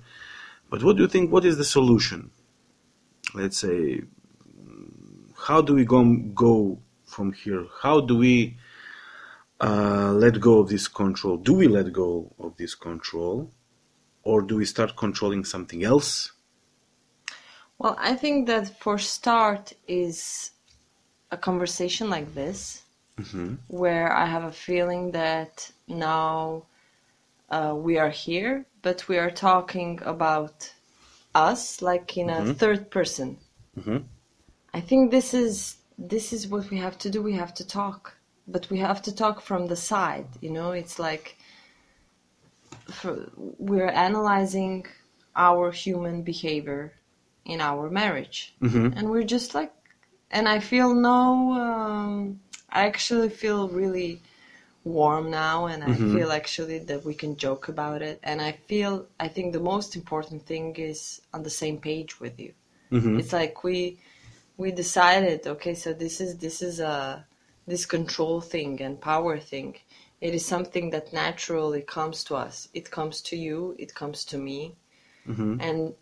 But 0.70 0.82
what 0.82 0.96
do 0.96 1.02
you 1.02 1.08
think? 1.08 1.30
What 1.30 1.44
is 1.44 1.58
the 1.58 1.64
solution? 1.64 2.30
Let's 3.34 3.58
say 3.58 4.02
how 5.46 5.60
do 5.60 5.74
we 5.74 5.84
go 5.84 6.02
go 6.34 6.78
from 7.04 7.32
here? 7.32 7.66
How 7.82 8.00
do 8.00 8.16
we 8.16 8.56
uh, 9.60 10.12
let 10.12 10.40
go 10.40 10.60
of 10.60 10.68
this 10.68 10.88
control? 10.88 11.36
Do 11.36 11.54
we 11.54 11.68
let 11.68 11.92
go 11.92 12.32
of 12.38 12.56
this 12.56 12.74
control, 12.74 13.50
or 14.22 14.42
do 14.42 14.56
we 14.56 14.64
start 14.64 14.96
controlling 14.96 15.44
something 15.44 15.84
else? 15.84 16.32
Well, 17.78 17.96
I 17.98 18.14
think 18.14 18.46
that 18.46 18.78
for 18.80 18.98
start 18.98 19.72
is 19.88 20.52
a 21.30 21.36
conversation 21.36 22.08
like 22.10 22.34
this, 22.34 22.82
hmm 23.30 23.54
where 23.68 24.12
I 24.12 24.26
have 24.26 24.44
a 24.44 24.52
feeling 24.52 25.12
that 25.12 25.72
now 25.88 26.64
uh, 27.50 27.74
we 27.76 27.98
are 27.98 28.10
here, 28.10 28.66
but 28.82 29.08
we 29.08 29.18
are 29.18 29.30
talking 29.30 30.00
about 30.04 30.72
us 31.34 31.82
like 31.82 32.16
in 32.16 32.30
a 32.30 32.42
Mhm. 32.42 32.56
third 32.56 32.90
person. 32.90 33.38
hmm 33.74 33.98
I 34.72 34.80
think 34.80 35.10
this 35.10 35.34
is 35.34 35.76
this 35.98 36.32
is 36.32 36.48
what 36.48 36.70
we 36.70 36.78
have 36.78 36.98
to 36.98 37.10
do. 37.10 37.22
We 37.22 37.34
have 37.34 37.54
to 37.54 37.64
talk, 37.66 38.16
but 38.46 38.70
we 38.70 38.78
have 38.78 39.02
to 39.02 39.14
talk 39.14 39.40
from 39.40 39.66
the 39.66 39.76
side. 39.76 40.26
You 40.40 40.50
know, 40.50 40.72
it's 40.72 40.98
like 40.98 41.36
for, 42.90 43.30
we're 43.36 43.88
analyzing 43.88 44.86
our 45.36 45.70
human 45.70 46.22
behavior 46.22 46.92
in 47.44 47.60
our 47.60 47.90
marriage, 47.90 48.54
hmm 48.60 48.88
and 48.96 49.10
we're 49.10 49.24
just 49.36 49.54
like, 49.54 49.72
and 50.30 50.48
I 50.48 50.58
feel 50.60 50.94
no. 50.94 51.52
Um, 51.52 52.40
I 52.70 52.86
actually 52.86 53.28
feel 53.28 53.68
really 53.68 54.20
warm 54.84 55.30
now, 55.30 55.66
and 55.66 55.84
I 55.84 55.94
Mhm. 55.94 56.12
feel 56.12 56.32
actually 56.32 56.78
that 56.80 57.04
we 57.04 57.14
can 57.14 57.36
joke 57.36 57.68
about 57.68 58.02
it. 58.02 58.20
And 58.22 58.40
I 58.42 58.52
feel 58.52 59.06
I 59.20 59.28
think 59.28 59.52
the 59.52 59.60
most 59.74 59.96
important 59.96 60.46
thing 60.46 60.74
is 60.76 61.20
on 61.34 61.42
the 61.42 61.50
same 61.62 61.78
page 61.78 62.20
with 62.20 62.38
you 62.40 62.52
hmm 62.90 63.18
it's 63.18 63.32
like 63.32 63.64
we 63.64 63.98
we 64.56 64.70
decided 64.72 65.46
okay 65.46 65.74
so 65.74 65.92
this 65.92 66.20
is 66.20 66.38
this 66.38 66.62
is 66.62 66.80
a 66.80 67.26
this 67.66 67.86
control 67.86 68.40
thing 68.40 68.80
and 68.80 69.00
power 69.00 69.38
thing 69.38 69.76
it 70.20 70.34
is 70.34 70.44
something 70.44 70.90
that 70.90 71.12
naturally 71.12 71.82
comes 71.82 72.24
to 72.24 72.34
us 72.34 72.68
it 72.74 72.90
comes 72.90 73.20
to 73.20 73.36
you 73.36 73.74
it 73.78 73.94
comes 73.94 74.24
to 74.24 74.38
me 74.38 74.74
hmm 75.26 75.56
and 75.60 75.94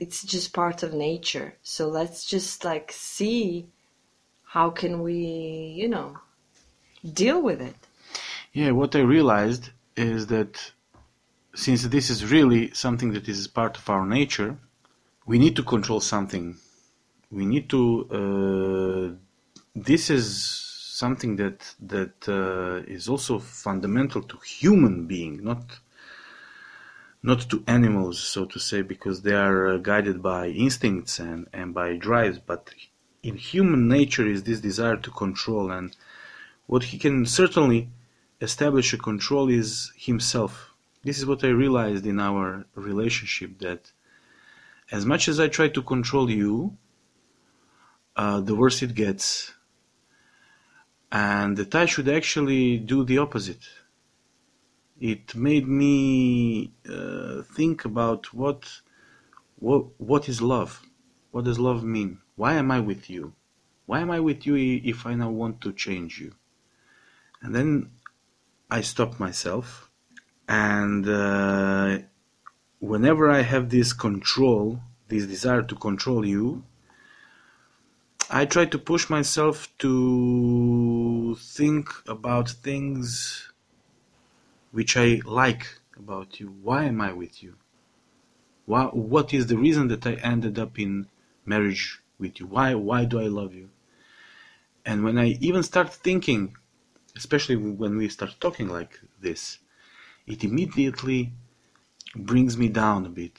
it's 0.00 0.24
just 0.24 0.52
part 0.52 0.82
of 0.82 0.92
nature 0.92 1.54
so 1.62 1.88
let's 1.88 2.24
just 2.24 2.64
like 2.64 2.90
see 2.92 3.68
how 4.44 4.70
can 4.70 5.02
we 5.02 5.14
you 5.76 5.88
know 5.88 6.18
deal 7.12 7.40
with 7.42 7.60
it 7.60 7.76
Yeah, 8.52 8.72
what 8.72 8.94
I 8.96 9.00
realized 9.00 9.70
is 9.96 10.26
that 10.28 10.72
since 11.54 11.82
this 11.84 12.10
is 12.10 12.30
really 12.30 12.72
something 12.74 13.12
that 13.12 13.28
is 13.28 13.46
part 13.48 13.76
of 13.76 13.88
our 13.88 14.06
nature, 14.06 14.56
we 15.26 15.38
need 15.38 15.56
to 15.56 15.62
control 15.62 16.00
something. 16.00 16.56
We 17.30 17.46
need 17.46 17.68
to. 17.70 17.80
Uh, 18.18 19.27
this 19.74 20.10
is 20.10 20.24
something 21.02 21.36
that 21.36 21.74
that 21.80 22.28
uh, 22.28 22.84
is 22.92 23.08
also 23.08 23.38
fundamental 23.38 24.22
to 24.22 24.36
human 24.38 25.06
being, 25.06 25.42
not 25.44 25.80
not 27.22 27.40
to 27.50 27.64
animals, 27.66 28.18
so 28.20 28.44
to 28.44 28.58
say, 28.58 28.80
because 28.82 29.22
they 29.22 29.34
are 29.34 29.68
uh, 29.68 29.76
guided 29.78 30.22
by 30.22 30.48
instincts 30.48 31.18
and 31.18 31.46
and 31.52 31.74
by 31.74 31.96
drives. 31.96 32.38
But 32.38 32.74
in 33.22 33.36
human 33.36 33.88
nature 33.88 34.26
is 34.26 34.42
this 34.42 34.60
desire 34.60 34.96
to 34.96 35.10
control, 35.10 35.70
and 35.70 35.96
what 36.66 36.84
he 36.84 36.98
can 36.98 37.26
certainly 37.26 37.88
establish 38.40 38.92
a 38.92 38.98
control 38.98 39.48
is 39.48 39.92
himself. 39.96 40.72
This 41.04 41.18
is 41.18 41.26
what 41.26 41.44
I 41.44 41.48
realized 41.48 42.06
in 42.06 42.20
our 42.20 42.66
relationship 42.74 43.58
that 43.60 43.92
as 44.90 45.04
much 45.04 45.28
as 45.28 45.38
I 45.38 45.48
try 45.48 45.68
to 45.68 45.82
control 45.82 46.30
you, 46.30 46.76
uh, 48.16 48.40
the 48.40 48.54
worse 48.54 48.82
it 48.82 48.94
gets. 48.94 49.52
And 51.10 51.56
that 51.56 51.74
I 51.74 51.86
should 51.86 52.08
actually 52.08 52.78
do 52.78 53.04
the 53.04 53.18
opposite. 53.18 53.64
It 55.00 55.34
made 55.34 55.66
me 55.66 56.72
uh, 56.88 57.42
think 57.42 57.84
about 57.84 58.34
what, 58.34 58.80
what 59.58 59.86
what 59.98 60.28
is 60.28 60.42
love? 60.42 60.82
What 61.30 61.44
does 61.44 61.58
love 61.58 61.84
mean? 61.84 62.18
Why 62.36 62.54
am 62.54 62.70
I 62.70 62.80
with 62.80 63.08
you? 63.08 63.32
Why 63.86 64.00
am 64.00 64.10
I 64.10 64.20
with 64.20 64.46
you 64.46 64.56
if 64.56 65.06
I 65.06 65.14
now 65.14 65.30
want 65.30 65.60
to 65.62 65.72
change 65.72 66.20
you? 66.20 66.34
And 67.40 67.54
then 67.54 67.90
I 68.70 68.82
stop 68.82 69.18
myself, 69.18 69.90
and 70.46 71.08
uh, 71.08 71.98
whenever 72.80 73.30
I 73.30 73.42
have 73.42 73.70
this 73.70 73.92
control, 73.92 74.80
this 75.08 75.26
desire 75.26 75.62
to 75.62 75.74
control 75.74 76.26
you, 76.26 76.64
I 78.30 78.44
try 78.44 78.66
to 78.66 78.78
push 78.78 79.08
myself 79.08 79.68
to 79.78 81.36
think 81.40 81.88
about 82.06 82.50
things 82.50 83.50
which 84.70 84.96
I 84.96 85.20
like 85.24 85.66
about 85.96 86.38
you. 86.38 86.54
Why 86.62 86.84
am 86.84 87.00
I 87.00 87.12
with 87.12 87.42
you? 87.42 87.54
Why, 88.66 88.84
what 88.86 89.32
is 89.32 89.46
the 89.46 89.56
reason 89.56 89.88
that 89.88 90.06
I 90.06 90.14
ended 90.14 90.58
up 90.58 90.78
in 90.78 91.06
marriage 91.46 92.00
with 92.18 92.38
you? 92.38 92.46
Why, 92.46 92.74
why 92.74 93.06
do 93.06 93.18
I 93.18 93.28
love 93.28 93.54
you? 93.54 93.70
And 94.84 95.04
when 95.04 95.18
I 95.18 95.38
even 95.40 95.62
start 95.62 95.92
thinking 95.92 96.54
especially 97.18 97.56
when 97.56 97.96
we 97.96 98.08
start 98.08 98.36
talking 98.40 98.68
like 98.68 99.00
this, 99.20 99.58
it 100.26 100.44
immediately 100.44 101.32
brings 102.14 102.56
me 102.56 102.68
down 102.68 103.04
a 103.04 103.08
bit. 103.08 103.36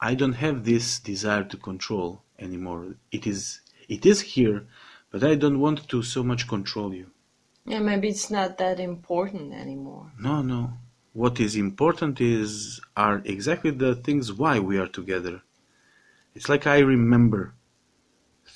I 0.00 0.14
don't 0.14 0.40
have 0.44 0.64
this 0.64 0.98
desire 0.98 1.44
to 1.44 1.56
control 1.56 2.22
anymore. 2.38 2.94
It 3.12 3.26
is 3.26 3.60
it 3.88 4.04
is 4.06 4.20
here, 4.20 4.66
but 5.10 5.22
I 5.24 5.34
don't 5.34 5.60
want 5.60 5.88
to 5.88 6.02
so 6.02 6.22
much 6.22 6.42
control 6.54 6.90
you. 7.00 7.06
yeah 7.72 7.80
maybe 7.90 8.08
it's 8.14 8.30
not 8.38 8.50
that 8.62 8.78
important 8.80 9.46
anymore 9.64 10.06
No, 10.26 10.34
no. 10.42 10.60
What 11.22 11.40
is 11.46 11.54
important 11.56 12.14
is 12.20 12.80
are 13.04 13.18
exactly 13.34 13.72
the 13.84 13.92
things 14.06 14.24
why 14.40 14.54
we 14.68 14.74
are 14.82 14.90
together. 14.98 15.36
It's 16.36 16.48
like 16.52 16.64
I 16.66 16.78
remember 16.94 17.42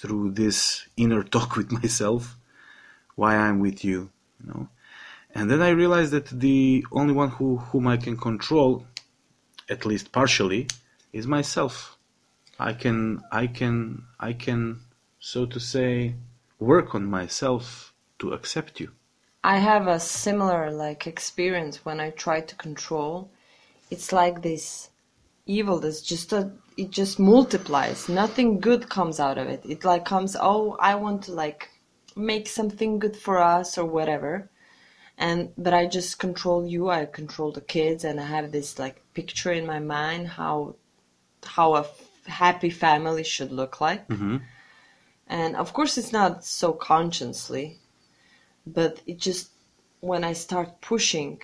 through 0.01 0.27
this 0.43 0.87
inner 0.97 1.23
talk 1.35 1.51
with 1.57 1.71
myself 1.81 2.23
why 3.21 3.33
I'm 3.45 3.59
with 3.67 3.79
you, 3.91 3.99
you 4.39 4.47
know. 4.51 4.65
And 5.35 5.45
then 5.51 5.61
I 5.69 5.71
realized 5.83 6.13
that 6.17 6.29
the 6.47 6.85
only 6.93 7.15
one 7.23 7.31
who 7.37 7.49
whom 7.69 7.85
I 7.95 7.97
can 7.97 8.17
control, 8.29 8.71
at 9.75 9.87
least 9.91 10.13
partially, 10.13 10.63
is 11.19 11.27
myself. 11.27 11.75
I 12.59 12.73
can 12.83 12.97
I 13.43 13.45
can 13.59 14.05
I 14.29 14.33
can 14.35 14.63
so 15.25 15.47
to 15.47 15.61
say 15.61 16.17
work 16.59 16.97
on 16.97 17.07
myself 17.07 17.95
to 18.19 18.33
accept 18.33 18.81
you. 18.81 18.91
I 19.45 19.59
have 19.59 19.87
a 19.87 20.01
similar 20.01 20.73
like 20.73 21.07
experience 21.07 21.85
when 21.85 22.01
I 22.01 22.11
try 22.11 22.41
to 22.41 22.57
control. 22.57 23.31
It's 23.89 24.13
like 24.13 24.43
this 24.43 24.91
evil 25.47 25.79
that's 25.79 26.03
just 26.03 26.33
a 26.33 26.51
it 26.77 26.91
just 26.91 27.21
multiplies. 27.21 28.09
Nothing 28.09 28.59
good 28.59 28.89
comes 28.89 29.21
out 29.21 29.39
of 29.39 29.47
it. 29.47 29.63
It 29.65 29.85
like 29.85 30.05
comes, 30.05 30.37
oh, 30.41 30.77
I 30.81 30.97
want 30.97 31.23
to 31.25 31.33
like 31.33 31.71
make 32.17 32.49
something 32.49 32.99
good 32.99 33.17
for 33.17 33.39
us 33.39 33.79
or 33.79 33.85
whatever. 33.85 34.51
And 35.17 35.53
but 35.57 35.73
I 35.73 35.87
just 35.87 36.19
control 36.19 36.67
you, 36.67 36.91
I 36.91 37.05
control 37.07 37.53
the 37.53 37.61
kids 37.61 38.03
and 38.03 38.19
I 38.19 38.27
have 38.27 38.51
this 38.51 38.77
like 38.77 39.01
picture 39.15 39.53
in 39.53 39.67
my 39.67 39.79
mind 39.79 40.27
how 40.27 40.75
how 41.45 41.77
a 41.77 41.81
f- 41.83 42.27
happy 42.27 42.71
family 42.71 43.23
should 43.23 43.53
look 43.53 43.81
like. 43.81 44.11
hmm 44.11 44.39
And 45.27 45.57
of 45.57 45.73
course 45.73 45.97
it's 45.99 46.13
not 46.13 46.45
so 46.45 46.73
consciously, 46.73 47.79
but 48.67 49.01
it 49.07 49.19
just 49.19 49.51
when 50.01 50.25
I 50.25 50.33
start 50.33 50.81
pushing, 50.81 51.41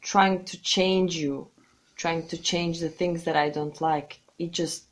trying 0.00 0.44
to 0.44 0.62
change 0.62 1.16
you, 1.16 1.48
trying 1.96 2.28
to 2.28 2.38
change 2.38 2.80
the 2.80 2.88
things 2.88 3.24
that 3.24 3.36
I 3.36 3.50
don't 3.50 3.80
like, 3.80 4.20
it 4.38 4.52
just 4.52 4.84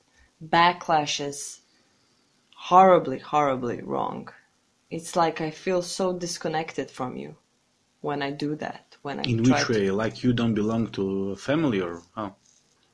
backlashes 0.42 1.60
horribly, 2.56 3.18
horribly 3.18 3.82
wrong. 3.82 4.28
It's 4.90 5.16
like 5.16 5.40
I 5.40 5.50
feel 5.50 5.82
so 5.82 6.12
disconnected 6.12 6.90
from 6.90 7.16
you 7.16 7.36
when 8.00 8.22
I 8.22 8.30
do 8.30 8.54
that. 8.56 8.96
When 9.02 9.20
I 9.20 9.22
In 9.22 9.42
try 9.42 9.58
which 9.58 9.66
to 9.66 9.72
way? 9.72 9.90
Like 9.90 10.22
you 10.22 10.32
don't 10.32 10.54
belong 10.54 10.88
to 10.92 11.32
a 11.32 11.36
family 11.36 11.80
or 11.80 12.02
how? 12.14 12.36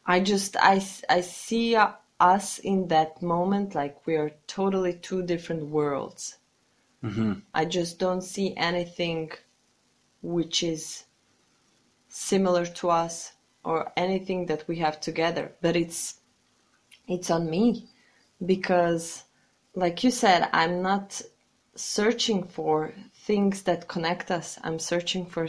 I 0.06 0.20
just 0.20 0.56
I 0.56 0.82
I 1.08 1.20
see 1.20 1.76
uh, 1.76 1.92
us 2.20 2.58
in 2.58 2.88
that 2.88 3.22
moment 3.22 3.74
like 3.74 4.06
we 4.06 4.14
are 4.16 4.30
totally 4.46 4.94
two 4.94 5.22
different 5.22 5.66
worlds. 5.66 6.38
hmm 7.02 7.32
I 7.54 7.64
just 7.64 7.98
don't 7.98 8.22
see 8.34 8.54
anything 8.56 9.30
which 10.22 10.62
is 10.62 11.04
similar 12.08 12.66
to 12.66 12.90
us 12.90 13.32
or 13.64 13.92
anything 13.96 14.46
that 14.46 14.66
we 14.68 14.76
have 14.76 15.00
together. 15.00 15.52
But 15.62 15.76
it's 15.76 16.20
it's 17.08 17.30
on 17.30 17.48
me 17.50 17.88
because 18.44 19.24
like 19.74 20.04
you 20.04 20.10
said, 20.10 20.48
I'm 20.52 20.82
not 20.82 21.22
searching 21.74 22.42
for 22.56 22.92
things 23.26 23.62
that 23.62 23.88
connect 23.88 24.30
us. 24.30 24.58
I'm 24.64 24.78
searching 24.78 25.24
for 25.26 25.48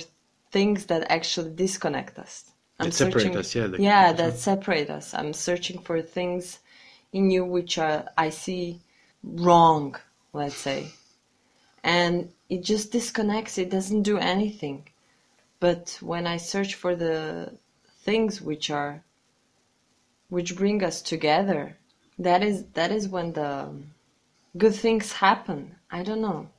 things 0.52 0.86
that 0.86 1.12
actually 1.12 1.52
disconnect 1.56 2.18
us. 2.20 2.52
I'm 2.80 2.88
That 2.88 2.94
separate 2.94 3.22
searching- 3.24 3.38
us, 3.38 3.56
yeah, 3.56 3.68
the- 3.68 3.82
yeah, 3.82 4.14
that 4.14 4.38
separate 4.38 4.90
us. 4.90 5.14
I'm 5.14 5.34
searching 5.34 5.80
for 5.80 6.02
things 6.02 6.60
in 7.12 7.32
you 7.32 7.46
which 7.46 7.78
are 7.78 8.06
I 8.18 8.30
see 8.30 8.82
wrong 9.24 9.96
let's 10.34 10.58
say. 10.58 10.92
And 11.84 12.32
it 12.50 12.64
just 12.64 12.92
disconnects, 12.92 13.58
it 13.58 13.70
doesn't 13.70 14.04
do 14.04 14.18
anything. 14.18 14.88
But 15.60 15.98
when 16.02 16.28
I 16.28 16.38
search 16.38 16.76
for 16.76 16.96
the 16.96 17.58
things 18.04 18.42
which 18.42 18.70
are 18.70 19.04
which 20.30 20.56
bring 20.56 20.84
us 20.84 21.02
together, 21.02 21.78
that 22.18 22.42
is 22.44 22.66
that 22.74 22.92
is 22.92 23.08
when 23.10 23.34
the 23.34 23.70
good 24.58 24.76
things 24.76 25.12
happen. 25.14 25.76
I 25.92 26.04
don't 26.04 26.22
know. 26.22 26.50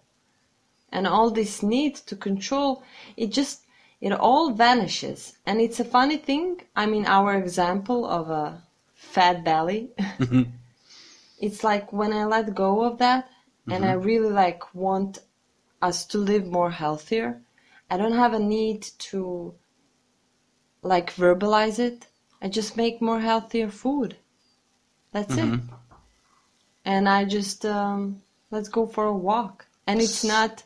And 0.91 1.07
all 1.07 1.31
this 1.31 1.63
need 1.63 1.95
to 2.07 2.17
control, 2.17 2.83
it 3.17 3.29
just 3.29 3.63
it 4.01 4.13
all 4.13 4.51
vanishes. 4.51 5.39
And 5.47 5.61
it's 5.61 5.81
a 5.81 5.85
funny 5.85 6.17
thing. 6.17 6.61
I 6.77 6.87
mean, 6.87 7.07
our 7.07 7.35
example 7.35 8.05
of 8.05 8.29
a 8.29 8.63
fat 9.03 9.45
belly. 9.45 9.91
it's 11.39 11.65
like 11.65 11.93
when 11.93 12.13
I 12.13 12.25
let 12.25 12.55
go 12.55 12.85
of 12.85 12.99
that 12.99 13.29
and 13.69 13.85
I 13.85 13.93
really 13.93 14.31
like 14.31 14.75
want 14.75 15.19
us 15.83 16.05
to 16.07 16.19
live 16.19 16.47
more 16.47 16.71
healthier, 16.71 17.43
I 17.91 17.97
don't 17.97 18.15
have 18.15 18.33
a 18.35 18.39
need 18.39 18.83
to 19.11 19.55
like 20.83 21.15
verbalize 21.15 21.79
it. 21.79 22.07
I 22.41 22.49
just 22.49 22.77
make 22.77 23.01
more 23.03 23.21
healthier 23.21 23.69
food. 23.69 24.17
That's 25.13 25.39
it. 25.39 25.59
And 26.85 27.09
I 27.09 27.25
just 27.25 27.65
um, 27.67 28.23
let's 28.51 28.69
go 28.69 28.87
for 28.87 29.05
a 29.07 29.17
walk. 29.17 29.67
And 29.87 30.01
it's 30.01 30.25
not, 30.25 30.63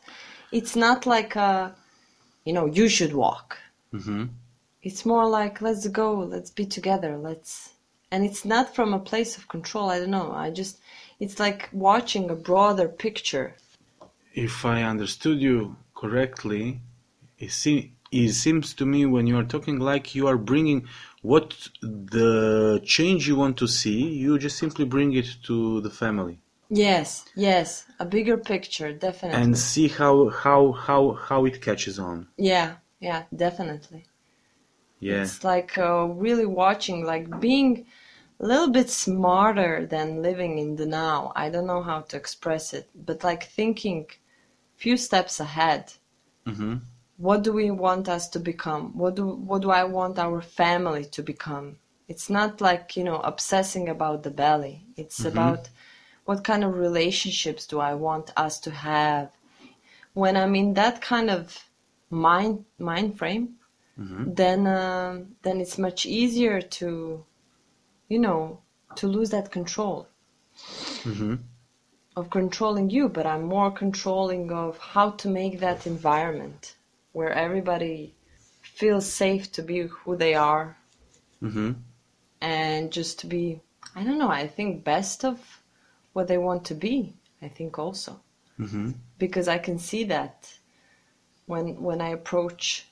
it's 0.51 0.75
not 0.75 1.05
like 1.05 1.35
a, 1.35 1.75
you 2.45 2.53
know, 2.53 2.65
you 2.65 2.87
should 2.89 3.13
walk. 3.13 3.57
hmm 3.91 4.25
It's 4.81 5.05
more 5.05 5.27
like 5.27 5.61
let's 5.61 5.87
go, 5.87 6.19
let's 6.19 6.51
be 6.51 6.65
together, 6.65 7.17
let's. 7.17 7.76
And 8.11 8.23
it's 8.25 8.45
not 8.45 8.73
from 8.75 8.93
a 8.93 8.99
place 8.99 9.37
of 9.37 9.47
control. 9.47 9.89
I 9.89 9.99
don't 9.99 10.11
know. 10.11 10.31
I 10.31 10.49
just, 10.49 10.79
it's 11.19 11.39
like 11.39 11.69
watching 11.73 12.29
a 12.29 12.35
broader 12.35 12.87
picture. 12.87 13.55
If 14.33 14.65
I 14.65 14.83
understood 14.83 15.39
you 15.39 15.75
correctly, 15.95 16.79
it, 17.37 17.51
se- 17.51 17.91
it 18.11 18.33
seems 18.33 18.73
to 18.75 18.85
me 18.85 19.05
when 19.05 19.27
you 19.27 19.37
are 19.37 19.43
talking 19.43 19.79
like 19.79 20.15
you 20.15 20.27
are 20.27 20.37
bringing 20.37 20.87
what 21.21 21.69
the 21.81 22.81
change 22.85 23.27
you 23.27 23.35
want 23.35 23.57
to 23.57 23.67
see, 23.67 24.03
you 24.07 24.37
just 24.39 24.57
simply 24.57 24.85
bring 24.85 25.13
it 25.13 25.27
to 25.43 25.81
the 25.81 25.89
family 25.89 26.39
Yes, 26.69 27.25
yes, 27.35 27.85
a 27.99 28.05
bigger 28.05 28.37
picture, 28.37 28.91
definitely. 28.91 29.41
and 29.41 29.57
see 29.57 29.87
how 29.87 30.29
how 30.29 30.73
how 30.73 31.13
how 31.13 31.45
it 31.45 31.61
catches 31.61 31.97
on. 31.97 32.27
yeah, 32.37 32.75
yeah, 32.99 33.23
definitely. 33.33 34.05
Yeah. 34.99 35.15
It's 35.21 35.43
like 35.43 35.77
uh, 35.77 36.05
really 36.05 36.45
watching, 36.45 37.03
like 37.05 37.39
being 37.39 37.85
a 38.39 38.45
little 38.47 38.69
bit 38.69 38.89
smarter 38.89 39.85
than 39.85 40.21
living 40.21 40.57
in 40.59 40.75
the 40.77 40.85
now. 40.85 41.31
I 41.35 41.49
don't 41.49 41.67
know 41.67 41.83
how 41.83 42.01
to 42.01 42.17
express 42.17 42.73
it, 42.73 42.89
but 42.95 43.23
like 43.23 43.45
thinking 43.45 44.07
few 44.77 44.97
steps 44.97 45.39
ahead. 45.39 45.93
hmm 46.45 46.77
What 47.17 47.43
do 47.43 47.53
we 47.53 47.69
want 47.69 48.09
us 48.09 48.27
to 48.29 48.39
become? 48.39 48.97
What 48.97 49.15
do 49.15 49.27
what 49.27 49.61
do 49.61 49.69
I 49.69 49.83
want 49.83 50.17
our 50.17 50.41
family 50.41 51.05
to 51.05 51.21
become? 51.21 51.77
It's 52.07 52.27
not 52.29 52.59
like, 52.59 52.95
you 52.97 53.03
know, 53.03 53.17
obsessing 53.17 53.87
about 53.87 54.23
the 54.23 54.31
belly. 54.31 54.87
It's 54.95 55.23
about 55.25 55.69
what 56.25 56.43
kind 56.43 56.63
of 56.63 56.75
relationships 56.75 57.67
do 57.67 57.79
I 57.79 57.95
want 57.95 58.31
us 58.37 58.59
to 58.61 58.71
have? 58.71 59.31
When 60.13 60.37
I'm 60.37 60.55
in 60.55 60.75
that 60.75 61.01
kind 61.01 61.29
of 61.29 61.69
mind 62.09 62.65
mind 62.79 63.17
frame, 63.17 63.56
then 63.97 64.67
um 64.67 65.35
then 65.41 65.59
it's 65.59 65.77
much 65.77 66.05
easier 66.05 66.61
to, 66.61 67.25
you 68.09 68.19
know, 68.19 68.61
to 68.95 69.07
lose 69.07 69.29
that 69.31 69.51
control. 69.51 70.07
Hmm 71.03 71.35
of 72.15 72.31
controlling 72.31 72.89
you, 72.89 73.07
but 73.07 73.27
I'm 73.27 73.43
more 73.43 73.69
controlling 73.69 74.51
of 74.51 74.79
how 74.79 75.11
to 75.11 75.29
make 75.29 75.59
that 75.59 75.85
environment 75.85 76.75
where 77.11 77.31
everybody 77.31 78.15
feels 78.63 79.05
safe 79.05 79.51
to 79.51 79.61
be 79.61 79.81
who 79.81 80.15
they 80.15 80.33
are. 80.33 80.77
Hmm 81.39 81.73
and 82.41 82.91
just 82.91 83.19
to 83.19 83.27
be, 83.27 83.61
I 83.95 84.03
don't 84.03 84.19
know, 84.19 84.29
I 84.29 84.47
think 84.47 84.83
best 84.83 85.25
of 85.25 85.39
what 86.13 86.27
they 86.27 86.37
want 86.37 86.65
to 86.65 86.75
be. 86.75 87.13
I 87.41 87.47
think 87.49 87.77
also. 87.79 88.19
Hmm 88.57 88.91
because 89.17 89.47
I 89.47 89.57
can 89.57 89.79
see 89.79 90.03
that 90.05 90.59
when 91.45 91.81
when 91.81 92.01
I 92.01 92.09
approach 92.09 92.87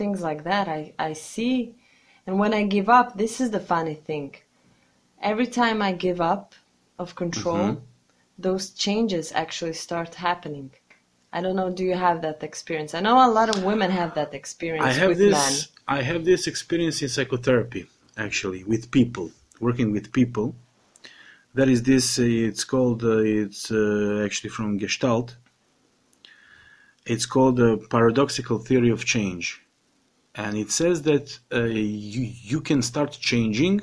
things 0.00 0.20
like 0.28 0.42
that, 0.44 0.68
I 0.68 0.80
I 0.98 1.12
see, 1.14 1.74
and 2.26 2.38
when 2.38 2.52
I 2.60 2.62
give 2.76 2.88
up, 2.98 3.08
this 3.22 3.40
is 3.40 3.50
the 3.50 3.64
funny 3.72 3.94
thing. 4.08 4.28
Every 5.32 5.48
time 5.60 5.78
I 5.88 5.92
give 6.06 6.20
up 6.20 6.54
of 6.98 7.14
control, 7.14 7.82
those 8.38 8.70
changes 8.70 9.32
actually 9.32 9.76
start 9.86 10.14
happening. 10.28 10.70
I 11.36 11.40
don't 11.42 11.56
know. 11.56 11.70
Do 11.70 11.84
you 11.84 11.94
have 11.94 12.22
that 12.22 12.42
experience? 12.42 12.94
I 12.94 13.00
know 13.00 13.16
a 13.28 13.32
lot 13.38 13.48
of 13.48 13.64
women 13.70 13.90
have 13.90 14.14
that 14.14 14.32
experience 14.34 14.86
I 14.86 14.92
have 14.92 15.10
with 15.10 15.18
this. 15.18 15.32
men. 15.40 15.54
I 15.98 16.02
have 16.02 16.24
this 16.24 16.46
experience 16.46 17.02
in 17.02 17.08
psychotherapy, 17.08 17.86
actually, 18.16 18.64
with 18.64 18.90
people, 18.90 19.30
working 19.60 19.92
with 19.92 20.12
people. 20.12 20.54
That 21.54 21.68
is 21.68 21.82
this. 21.82 22.18
Uh, 22.18 22.48
it's 22.48 22.64
called. 22.64 23.02
Uh, 23.04 23.42
it's 23.42 23.70
uh, 23.70 24.22
actually 24.26 24.50
from 24.50 24.78
Gestalt. 24.78 25.36
It's 27.06 27.26
called 27.34 27.56
the 27.56 27.72
paradoxical 27.94 28.58
theory 28.58 28.90
of 28.90 29.04
change, 29.04 29.62
and 30.36 30.56
it 30.56 30.70
says 30.70 31.02
that 31.02 31.38
uh, 31.52 31.64
you 31.64 32.30
you 32.42 32.60
can 32.60 32.82
start 32.82 33.12
changing 33.12 33.80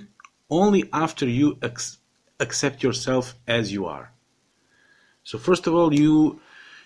only 0.49 0.87
after 0.93 1.27
you 1.27 1.57
ex- 1.61 1.97
accept 2.39 2.83
yourself 2.83 3.35
as 3.47 3.73
you 3.73 3.85
are. 3.87 4.11
So 5.23 5.37
first 5.37 5.65
of 5.67 5.73
all, 5.73 5.93
you 5.93 6.39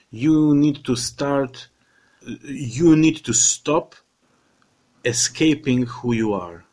you 0.09 0.55
need 0.55 0.85
to 0.85 0.95
start. 0.95 1.67
You 2.43 2.95
need 2.95 3.17
to 3.25 3.33
stop 3.33 3.95
escaping 5.05 5.85
who 5.85 6.13
you 6.13 6.33
are, 6.33 6.65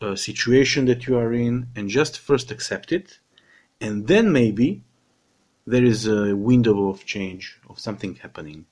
a 0.00 0.16
situation 0.16 0.86
that 0.86 1.06
you 1.06 1.16
are 1.16 1.32
in, 1.32 1.68
and 1.76 1.88
just 1.88 2.18
first 2.18 2.50
accept 2.50 2.90
it, 2.92 3.18
and 3.80 4.06
then 4.06 4.32
maybe 4.32 4.82
there 5.66 5.84
is 5.84 6.06
a 6.06 6.34
window 6.34 6.88
of 6.88 7.04
change 7.04 7.58
of 7.68 7.78
something 7.78 8.16
happening. 8.16 8.66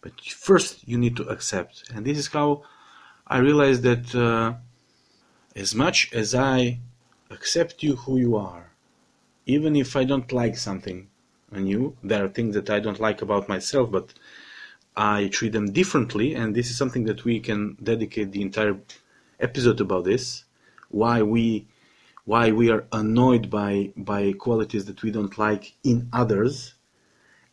But 0.00 0.20
first 0.20 0.86
you 0.86 0.98
need 0.98 1.16
to 1.16 1.24
accept, 1.24 1.90
and 1.94 2.04
this 2.04 2.18
is 2.18 2.28
how 2.28 2.62
I 3.26 3.38
realized 3.38 3.82
that 3.82 4.14
uh, 4.14 4.54
as 5.54 5.74
much 5.74 6.12
as 6.12 6.34
I 6.34 6.78
accept 7.30 7.82
you 7.82 7.96
who 7.96 8.18
you 8.18 8.36
are, 8.36 8.72
even 9.46 9.76
if 9.76 9.96
I 9.96 10.04
don't 10.04 10.32
like 10.32 10.56
something 10.56 11.08
in 11.52 11.66
you, 11.66 11.96
there 12.02 12.24
are 12.24 12.28
things 12.28 12.54
that 12.54 12.70
I 12.70 12.80
don't 12.80 13.00
like 13.00 13.22
about 13.22 13.48
myself, 13.48 13.90
but 13.90 14.14
I 14.96 15.28
treat 15.28 15.52
them 15.52 15.72
differently, 15.72 16.34
and 16.34 16.54
this 16.54 16.70
is 16.70 16.76
something 16.76 17.04
that 17.04 17.24
we 17.24 17.40
can 17.40 17.76
dedicate 17.82 18.32
the 18.32 18.42
entire 18.42 18.78
episode 19.40 19.80
about 19.80 20.04
this. 20.04 20.44
Why 20.90 21.22
we 21.22 21.66
why 22.24 22.52
we 22.52 22.70
are 22.70 22.86
annoyed 22.92 23.50
by 23.50 23.92
by 23.96 24.32
qualities 24.32 24.84
that 24.84 25.02
we 25.02 25.10
don't 25.10 25.38
like 25.38 25.74
in 25.82 26.08
others, 26.12 26.74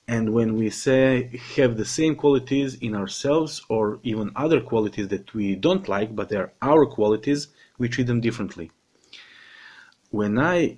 and 0.09 0.33
when 0.33 0.55
we 0.55 0.71
say 0.71 1.39
have 1.55 1.77
the 1.77 1.85
same 1.85 2.15
qualities 2.15 2.73
in 2.81 2.95
ourselves 2.95 3.61
or 3.69 3.99
even 4.01 4.31
other 4.35 4.59
qualities 4.59 5.07
that 5.09 5.35
we 5.35 5.55
don't 5.55 5.87
like, 5.87 6.15
but 6.15 6.29
they 6.29 6.35
are 6.35 6.51
our 6.63 6.87
qualities, 6.87 7.49
we 7.77 7.87
treat 7.87 8.07
them 8.07 8.19
differently. 8.19 8.71
When 10.09 10.39
I 10.39 10.77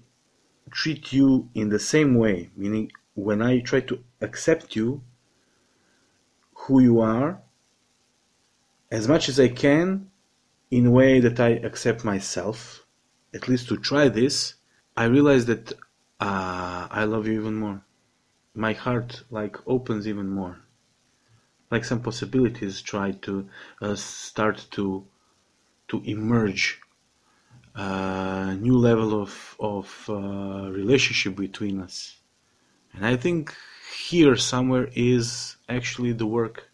treat 0.69 1.13
you 1.13 1.47
in 1.55 1.69
the 1.69 1.79
same 1.79 2.15
way, 2.15 2.49
meaning 2.57 2.91
when 3.15 3.41
I 3.41 3.61
try 3.61 3.79
to 3.79 4.03
accept 4.19 4.75
you 4.75 5.01
who 6.53 6.81
you 6.81 6.99
are 6.99 7.41
as 8.91 9.07
much 9.07 9.29
as 9.29 9.39
I 9.39 9.47
can 9.47 10.11
in 10.69 10.87
a 10.87 10.91
way 10.91 11.21
that 11.21 11.39
I 11.39 11.51
accept 11.69 12.03
myself, 12.03 12.85
at 13.33 13.47
least 13.47 13.69
to 13.69 13.77
try 13.77 14.09
this, 14.09 14.55
I 14.97 15.05
realize 15.05 15.45
that 15.45 15.71
uh, 16.19 16.87
I 16.99 17.05
love 17.05 17.27
you 17.27 17.39
even 17.39 17.55
more. 17.55 17.81
My 18.53 18.73
heart 18.73 19.23
like 19.29 19.55
opens 19.67 20.07
even 20.07 20.29
more. 20.29 20.59
Like 21.69 21.85
some 21.85 22.01
possibilities 22.01 22.81
try 22.81 23.11
to 23.11 23.49
uh, 23.81 23.95
start 23.95 24.67
to 24.71 25.05
to 25.87 26.01
emerge. 26.05 26.81
A 27.73 28.57
new 28.59 28.77
level 28.77 29.21
of 29.21 29.55
of 29.59 30.05
uh, 30.09 30.69
relationship 30.71 31.35
between 31.37 31.79
us, 31.79 32.17
and 32.93 33.05
I 33.05 33.15
think 33.15 33.55
here 34.09 34.35
somewhere 34.35 34.89
is 34.93 35.55
actually 35.69 36.11
the 36.13 36.25
work 36.25 36.69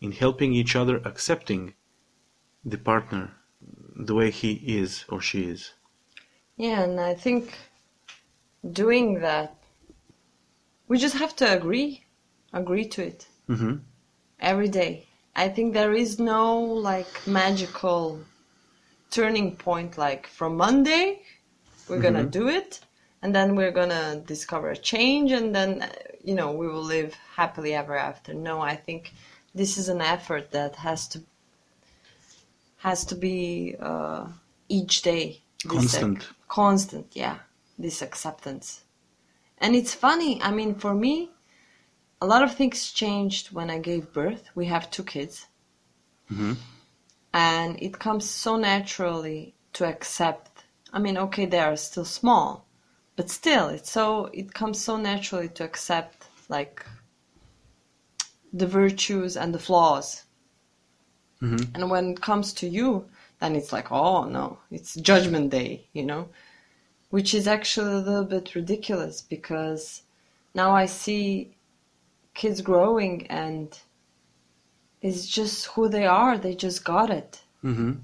in 0.00 0.12
helping 0.12 0.52
each 0.52 0.76
other 0.76 0.96
accepting 1.04 1.74
the 2.64 2.78
partner 2.78 3.34
the 3.60 4.14
way 4.14 4.30
he 4.30 4.52
is 4.80 5.04
or 5.08 5.20
she 5.22 5.44
is. 5.44 5.72
Yeah, 6.56 6.82
and 6.82 7.00
I 7.00 7.14
think 7.14 7.56
doing 8.72 9.20
that, 9.20 9.56
we 10.88 10.98
just 10.98 11.16
have 11.16 11.34
to 11.36 11.52
agree, 11.52 12.04
agree 12.52 12.86
to 12.88 13.02
it 13.06 13.26
hmm 13.46 13.76
every 14.40 14.68
day. 14.68 15.06
I 15.34 15.48
think 15.48 15.74
there 15.74 15.92
is 15.92 16.18
no 16.18 16.60
like 16.60 17.26
magical 17.26 18.20
turning 19.10 19.56
point 19.56 19.96
like 19.98 20.26
from 20.26 20.56
Monday 20.56 21.22
we're 21.88 22.00
gonna 22.00 22.24
do 22.24 22.48
it 22.48 22.80
and 23.22 23.34
then 23.34 23.56
we're 23.56 23.70
gonna 23.72 24.22
discover 24.26 24.70
a 24.70 24.76
change 24.76 25.32
and 25.32 25.54
then 25.54 25.88
you 26.24 26.34
know 26.34 26.52
we 26.52 26.66
will 26.68 26.82
live 26.82 27.14
happily 27.36 27.74
ever 27.74 27.96
after. 27.96 28.34
No, 28.34 28.60
I 28.60 28.76
think 28.76 29.12
this 29.54 29.78
is 29.78 29.88
an 29.88 30.00
effort 30.00 30.50
that 30.52 30.76
has 30.76 31.08
to 31.08 31.22
has 32.78 33.04
to 33.06 33.14
be 33.14 33.74
uh, 33.80 34.26
each 34.68 35.02
day 35.02 35.40
Constant. 35.66 36.18
ac- 36.18 36.26
constant, 36.48 37.06
yeah, 37.14 37.38
this 37.78 38.02
acceptance. 38.02 38.82
And 39.58 39.74
it's 39.74 39.94
funny. 39.94 40.40
I 40.42 40.50
mean, 40.50 40.74
for 40.74 40.94
me, 40.94 41.30
a 42.20 42.26
lot 42.26 42.42
of 42.42 42.54
things 42.54 42.92
changed 42.92 43.52
when 43.52 43.70
I 43.70 43.78
gave 43.78 44.12
birth. 44.12 44.44
We 44.54 44.66
have 44.66 44.90
two 44.90 45.04
kids, 45.04 45.46
Mhm. 46.30 46.56
and 47.32 47.82
it 47.82 47.98
comes 47.98 48.28
so 48.28 48.56
naturally 48.56 49.54
to 49.74 49.84
accept. 49.86 50.64
I 50.92 50.98
mean, 50.98 51.18
okay, 51.18 51.46
they 51.46 51.58
are 51.58 51.76
still 51.76 52.04
small, 52.04 52.66
but 53.16 53.30
still, 53.30 53.68
it's 53.68 53.90
so 53.90 54.30
it 54.32 54.54
comes 54.54 54.82
so 54.82 54.96
naturally 54.96 55.48
to 55.50 55.64
accept 55.64 56.26
like 56.48 56.84
the 58.52 58.66
virtues 58.66 59.36
and 59.36 59.54
the 59.54 59.58
flaws. 59.58 60.24
Mhm. 61.40 61.74
And 61.74 61.90
when 61.90 62.12
it 62.12 62.20
comes 62.22 62.52
to 62.54 62.66
you, 62.68 63.08
then 63.40 63.54
it's 63.56 63.72
like, 63.72 63.92
oh 63.92 64.24
no, 64.24 64.58
it's 64.70 64.94
Judgment 64.94 65.50
Day, 65.50 65.88
you 65.92 66.04
know, 66.04 66.28
which 67.10 67.34
is 67.34 67.46
actually 67.46 67.92
a 67.92 67.98
little 67.98 68.24
bit 68.24 68.54
ridiculous 68.54 69.22
because 69.22 70.02
now 70.54 70.74
I 70.74 70.86
see 70.86 71.56
kids 72.34 72.60
growing 72.60 73.26
and 73.28 73.78
it's 75.00 75.26
just 75.26 75.66
who 75.66 75.88
they 75.88 76.06
are. 76.06 76.36
They 76.38 76.54
just 76.54 76.84
got 76.84 77.10
it. 77.10 77.42
Mhm. 77.62 78.00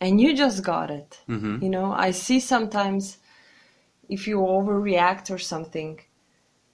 And 0.00 0.20
you 0.20 0.34
just 0.34 0.64
got 0.64 0.90
it. 0.90 1.20
Mhm. 1.28 1.62
You 1.62 1.70
know, 1.70 1.92
I 1.92 2.10
see 2.10 2.40
sometimes 2.40 3.18
if 4.08 4.26
you 4.26 4.38
overreact 4.38 5.30
or 5.30 5.38
something, 5.38 6.00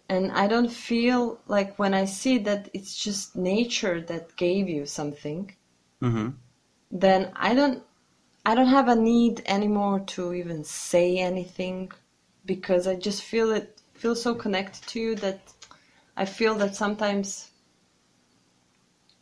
and 0.09 0.33
I 0.33 0.47
don't 0.49 0.71
feel 0.71 1.41
like 1.47 1.79
when 1.79 1.93
I 1.93 2.07
see 2.07 2.39
that 2.39 2.71
it's 2.73 2.97
just 2.97 3.37
nature 3.37 4.01
that 4.01 4.37
gave 4.37 4.69
you 4.69 4.87
something, 4.87 5.55
Mhm. 6.01 6.37
then 6.91 7.31
I 7.37 7.55
don't 7.55 7.83
I 8.49 8.55
don't 8.55 8.69
have 8.69 8.89
a 8.89 8.97
need 8.97 9.43
anymore 9.45 10.01
to 10.15 10.33
even 10.33 10.65
say 10.65 11.19
anything 11.19 11.93
because 12.47 12.87
I 12.87 12.95
just 12.95 13.23
feel 13.23 13.51
it 13.53 13.79
feel 13.93 14.17
so 14.17 14.35
connected 14.35 14.89
to 14.89 14.99
you 14.99 15.15
that 15.17 15.41
I 16.17 16.25
feel 16.25 16.55
that 16.55 16.75
sometimes 16.75 17.51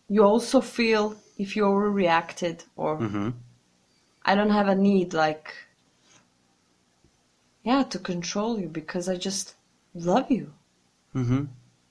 you 0.09 0.23
also 0.23 0.61
feel 0.61 1.17
if 1.39 1.57
you 1.57 1.65
overreacted 1.65 2.67
or 2.77 2.99
Mhm. 2.99 3.35
I 4.25 4.37
don't 4.37 4.57
have 4.61 4.69
a 4.69 4.77
need 4.77 5.13
like 5.13 5.53
yeah 7.65 7.83
to 7.83 7.99
control 7.99 8.61
you 8.61 8.69
because 8.69 9.09
I 9.09 9.17
just 9.17 9.57
love 9.93 10.31
you. 10.31 10.53
Mhm. 11.17 11.49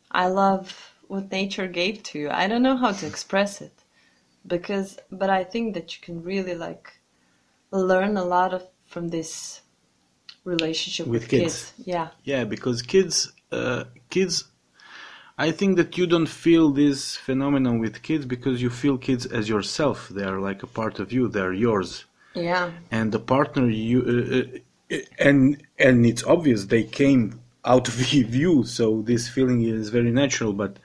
I 0.10 0.28
love 0.28 0.96
what 1.10 1.30
nature 1.32 1.68
gave 1.68 2.02
to 2.04 2.20
you. 2.20 2.30
I 2.30 2.48
don't 2.48 2.64
know 2.64 2.78
how 2.78 2.94
to 2.94 3.06
express 3.06 3.62
it 3.62 3.84
because 4.48 5.00
but 5.12 5.30
I 5.30 5.44
think 5.44 5.74
that 5.74 5.94
you 5.94 6.02
can 6.02 6.24
really 6.24 6.56
like 6.56 7.02
learn 7.78 8.18
a 8.18 8.24
lot 8.24 8.54
of 8.54 8.64
from 8.86 9.10
this 9.10 9.62
relationship 10.44 11.08
With 11.08 11.24
with, 11.24 11.30
kids. 11.30 11.74
Yeah. 11.78 12.10
Yeah, 12.24 12.44
because 12.46 12.82
kids, 12.82 13.34
uh, 13.52 13.86
kids, 14.10 14.46
I 15.38 15.52
think 15.52 15.78
that 15.78 15.98
you 15.98 16.08
don't 16.08 16.28
feel 16.30 16.72
this 16.72 17.16
phenomenon 17.18 17.80
with 17.80 18.02
kids 18.02 18.26
because 18.26 18.62
you 18.62 18.70
feel 18.70 18.98
kids 18.98 19.26
as 19.26 19.50
yourself. 19.50 20.08
They 20.10 20.24
are 20.24 20.40
like 20.40 20.64
a 20.64 20.68
part 20.68 21.00
of 21.00 21.12
you. 21.12 21.28
They 21.28 21.42
are 21.42 21.54
yours, 21.54 22.06
Yeah. 22.34 22.72
and 22.92 23.12
the 23.12 23.20
partner 23.20 23.70
you, 23.70 24.00
uh, 24.02 24.96
uh, 24.96 25.00
and 25.20 25.62
and 25.78 26.06
it's 26.06 26.24
obvious 26.24 26.66
they 26.66 26.84
came 26.84 27.42
out 27.66 27.88
of 27.90 28.14
you. 28.14 28.64
So 28.64 29.02
this 29.02 29.28
feeling 29.28 29.62
is 29.64 29.90
very 29.90 30.12
natural. 30.12 30.54
But 30.54 30.78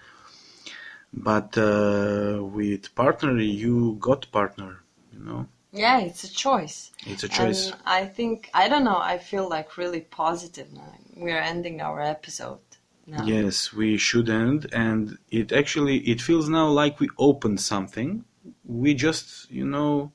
but 1.13 1.57
uh, 1.59 2.41
with 2.43 2.93
partner, 2.95 3.39
you 3.39 3.97
got 4.01 4.31
partner. 4.33 4.83
You 5.13 5.25
know, 5.25 5.47
Yeah, 5.73 6.01
it's 6.01 6.25
a 6.25 6.33
choice. 6.33 6.91
it's 7.07 7.23
a 7.23 7.29
choice. 7.29 7.71
And 7.71 7.77
I 7.85 8.05
think 8.07 8.51
I 8.55 8.69
don't 8.69 8.85
know, 8.85 8.99
I 8.99 9.19
feel 9.19 9.49
like 9.49 9.77
really 9.77 10.01
positive 10.01 10.73
now. 10.73 10.95
We 11.17 11.31
are 11.33 11.39
ending 11.39 11.81
our 11.81 12.01
episode 12.01 12.59
now. 13.07 13.25
Yes, 13.25 13.73
we 13.73 13.97
should 13.97 14.29
end, 14.29 14.69
and 14.73 15.19
it 15.31 15.53
actually 15.53 15.99
it 15.99 16.21
feels 16.21 16.49
now 16.49 16.69
like 16.69 16.99
we 16.99 17.09
opened 17.19 17.61
something. 17.61 18.25
We 18.65 18.95
just, 18.95 19.51
you 19.51 19.65
know, 19.67 20.13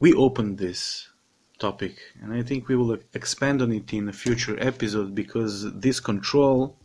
we 0.00 0.12
opened 0.12 0.58
this 0.58 1.10
topic, 1.58 1.94
and 2.20 2.32
I 2.32 2.42
think 2.42 2.68
we 2.68 2.76
will 2.76 2.98
expand 3.12 3.62
on 3.62 3.70
it 3.70 3.92
in 3.92 4.08
a 4.08 4.12
future 4.12 4.56
episode 4.58 5.14
because 5.14 5.72
this 5.72 6.00
control 6.00 6.76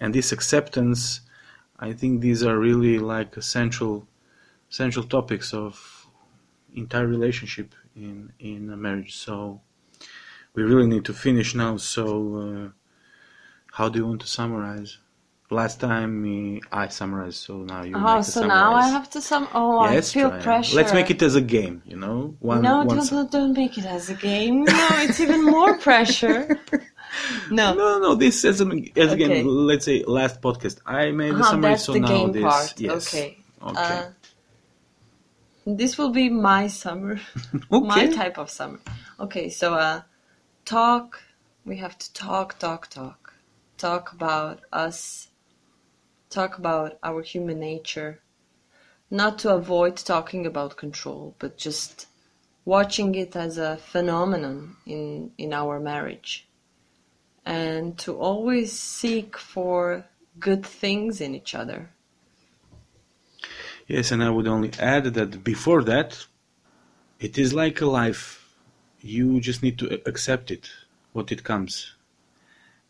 and 0.00 0.12
this 0.12 0.32
acceptance, 0.32 1.20
I 1.78 1.92
think 1.92 2.20
these 2.20 2.42
are 2.42 2.58
really 2.58 2.98
like 2.98 3.36
essential, 3.36 4.08
essential 4.70 5.04
topics 5.04 5.54
of 5.54 6.01
entire 6.74 7.06
relationship 7.06 7.74
in 7.96 8.32
in 8.38 8.70
a 8.70 8.76
marriage. 8.76 9.16
So 9.16 9.60
we 10.54 10.62
really 10.62 10.86
need 10.86 11.04
to 11.06 11.14
finish 11.14 11.54
now. 11.54 11.76
So. 11.76 12.04
Uh, 12.36 12.68
how 13.72 13.88
do 13.88 13.98
you 13.98 14.06
want 14.06 14.20
to 14.20 14.26
summarize? 14.26 14.98
Last 15.50 15.80
time 15.80 16.22
me, 16.22 16.60
I 16.70 16.88
summarized, 16.88 17.38
so 17.38 17.58
now 17.58 17.82
you 17.82 17.94
Oh, 17.96 18.18
a 18.18 18.22
so 18.24 18.46
now 18.46 18.74
I 18.74 18.88
have 18.88 19.08
to 19.10 19.20
sum. 19.20 19.48
Oh, 19.54 19.90
yes, 19.90 20.10
I 20.10 20.12
feel 20.14 20.28
Brian. 20.28 20.42
pressure. 20.42 20.76
Let's 20.76 20.92
make 20.92 21.10
it 21.10 21.22
as 21.22 21.34
a 21.36 21.40
game. 21.40 21.82
You 21.86 21.96
know, 21.96 22.36
one. 22.40 22.62
no, 22.62 22.84
one 22.84 22.96
don't, 22.96 23.04
su- 23.06 23.28
don't, 23.30 23.52
make 23.54 23.76
it 23.78 23.84
as 23.86 24.08
a 24.10 24.14
game. 24.14 24.64
No, 24.64 24.88
it's 25.04 25.20
even 25.20 25.42
more 25.44 25.76
pressure. 25.78 26.60
No. 27.50 27.74
No, 27.74 27.98
no, 27.98 28.14
this 28.14 28.42
as 28.46 28.62
a 28.62 28.64
as 28.96 29.10
a 29.10 29.14
Okay. 29.14 29.16
game. 29.16 29.46
Let's 29.46 29.84
say 29.84 30.02
last 30.04 30.40
podcast. 30.40 30.80
I 30.86 31.10
made 31.10 31.34
a 31.34 31.40
Ah, 31.40 31.50
summary, 31.50 31.76
so 31.76 31.92
now 31.94 32.28
this. 32.28 32.42
part. 32.42 32.80
Yes. 32.80 33.08
Okay. 33.08 33.36
Okay. 33.62 33.98
Uh, 33.98 34.04
this 35.66 35.96
will 35.96 36.10
be 36.10 36.28
my 36.28 36.66
summer, 36.66 37.20
okay. 37.72 37.86
my 37.86 38.06
type 38.08 38.38
of 38.38 38.50
summer. 38.50 38.80
Okay, 39.20 39.48
so 39.48 39.74
uh, 39.74 40.02
talk. 40.64 41.22
We 41.64 41.76
have 41.76 41.96
to 41.98 42.12
talk, 42.12 42.58
talk, 42.58 42.88
talk, 42.88 43.34
talk 43.78 44.12
about 44.12 44.60
us. 44.72 45.28
Talk 46.30 46.58
about 46.58 46.98
our 47.02 47.22
human 47.22 47.60
nature. 47.60 48.20
Not 49.10 49.38
to 49.40 49.54
avoid 49.54 49.96
talking 49.96 50.46
about 50.46 50.76
control, 50.76 51.36
but 51.38 51.58
just 51.58 52.06
watching 52.64 53.14
it 53.14 53.36
as 53.36 53.58
a 53.58 53.76
phenomenon 53.76 54.76
in 54.86 55.32
in 55.36 55.52
our 55.52 55.78
marriage, 55.78 56.48
and 57.44 57.98
to 57.98 58.16
always 58.16 58.72
seek 58.72 59.36
for 59.36 60.06
good 60.38 60.64
things 60.64 61.20
in 61.20 61.34
each 61.34 61.54
other. 61.54 61.90
Yes, 63.86 64.10
and 64.10 64.22
I 64.22 64.30
would 64.30 64.46
only 64.46 64.70
add 64.78 65.04
that 65.14 65.42
before 65.42 65.82
that, 65.84 66.26
it 67.18 67.38
is 67.38 67.52
like 67.52 67.80
a 67.80 67.86
life. 67.86 68.54
You 69.00 69.40
just 69.40 69.62
need 69.62 69.78
to 69.78 70.00
accept 70.06 70.50
it, 70.50 70.70
what 71.12 71.32
it 71.32 71.44
comes. 71.44 71.94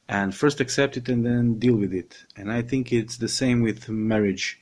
And 0.08 0.34
first 0.34 0.60
accept 0.60 0.96
it 0.96 1.08
and 1.08 1.24
then 1.24 1.58
deal 1.58 1.76
with 1.76 1.94
it. 1.94 2.24
And 2.36 2.52
I 2.52 2.62
think 2.62 2.92
it's 2.92 3.16
the 3.16 3.28
same 3.28 3.62
with 3.62 3.88
marriage. 3.88 4.60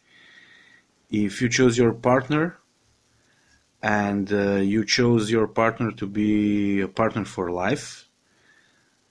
If 1.10 1.42
you 1.42 1.48
chose 1.48 1.76
your 1.76 1.92
partner 1.92 2.58
and 3.82 4.32
uh, 4.32 4.56
you 4.56 4.84
chose 4.84 5.30
your 5.30 5.48
partner 5.48 5.90
to 5.92 6.06
be 6.06 6.80
a 6.80 6.88
partner 6.88 7.24
for 7.24 7.50
life, 7.50 8.08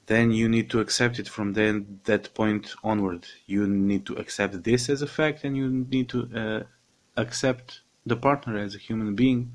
then 0.05 0.31
you 0.31 0.47
need 0.47 0.69
to 0.69 0.79
accept 0.79 1.19
it 1.19 1.27
from 1.27 1.53
then 1.53 1.99
that 2.05 2.33
point 2.33 2.73
onward. 2.83 3.25
You 3.45 3.67
need 3.67 4.05
to 4.05 4.15
accept 4.15 4.63
this 4.63 4.89
as 4.89 5.01
a 5.01 5.07
fact 5.07 5.43
and 5.43 5.57
you 5.57 5.69
need 5.69 6.09
to 6.09 6.29
uh, 6.33 6.63
accept 7.19 7.81
the 8.05 8.15
partner 8.15 8.57
as 8.57 8.75
a 8.75 8.79
human 8.79 9.15
being, 9.15 9.53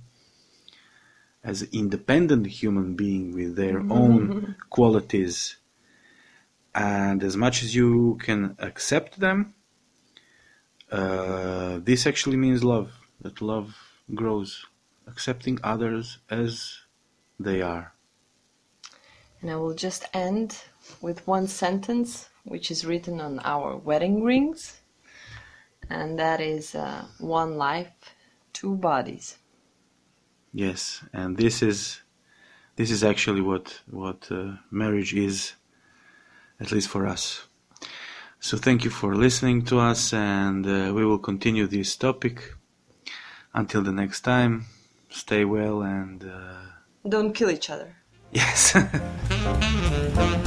as 1.43 1.63
an 1.63 1.69
independent 1.73 2.47
human 2.47 2.95
being 2.95 3.33
with 3.35 3.57
their 3.57 3.79
own 3.91 4.57
qualities. 4.71 5.57
And 6.75 7.23
as 7.23 7.37
much 7.37 7.63
as 7.63 7.75
you 7.75 8.19
can 8.23 8.57
accept 8.59 9.21
them, 9.21 9.55
uh, 10.91 11.81
this 11.83 12.07
actually 12.07 12.37
means 12.37 12.63
love. 12.63 12.91
That 13.21 13.41
love 13.41 13.77
grows, 14.15 14.67
accepting 15.07 15.59
others 15.63 16.19
as 16.31 16.79
they 17.41 17.63
are. 17.63 17.95
And 19.41 19.51
I 19.51 19.57
will 19.57 19.75
just 19.75 20.05
end 20.13 20.65
with 21.01 21.27
one 21.27 21.49
sentence, 21.49 22.29
which 22.45 22.71
is 22.71 22.85
written 22.85 23.21
on 23.21 23.41
our 23.41 23.77
wedding 23.77 24.23
rings, 24.23 24.81
and 25.91 26.19
that 26.19 26.41
is 26.41 26.75
uh, 26.75 27.05
one 27.19 27.57
life, 27.57 28.15
two 28.53 28.75
bodies. 28.77 29.39
Yes, 30.53 31.03
and 31.13 31.37
this 31.37 31.63
is 31.63 32.01
this 32.77 32.91
is 32.91 33.03
actually 33.03 33.41
what 33.41 33.81
what 33.91 34.31
uh, 34.31 34.53
marriage 34.71 35.15
is, 35.15 35.55
at 36.61 36.73
least 36.73 36.89
for 36.89 37.07
us. 37.07 37.47
So 38.41 38.57
thank 38.59 38.85
you 38.85 38.91
for 38.91 39.15
listening 39.15 39.65
to 39.67 39.79
us, 39.79 40.13
and 40.13 40.67
uh, 40.67 40.93
we 40.95 41.05
will 41.05 41.19
continue 41.19 41.67
this 41.67 41.97
topic 41.97 42.55
until 43.55 43.83
the 43.83 43.93
next 43.93 44.21
time. 44.21 44.67
Stay 45.11 45.45
well, 45.45 45.83
and 45.83 46.25
uh, 46.25 47.09
Don't 47.09 47.33
kill 47.33 47.51
each 47.51 47.71
other. 47.71 47.97
yes. 48.33 48.77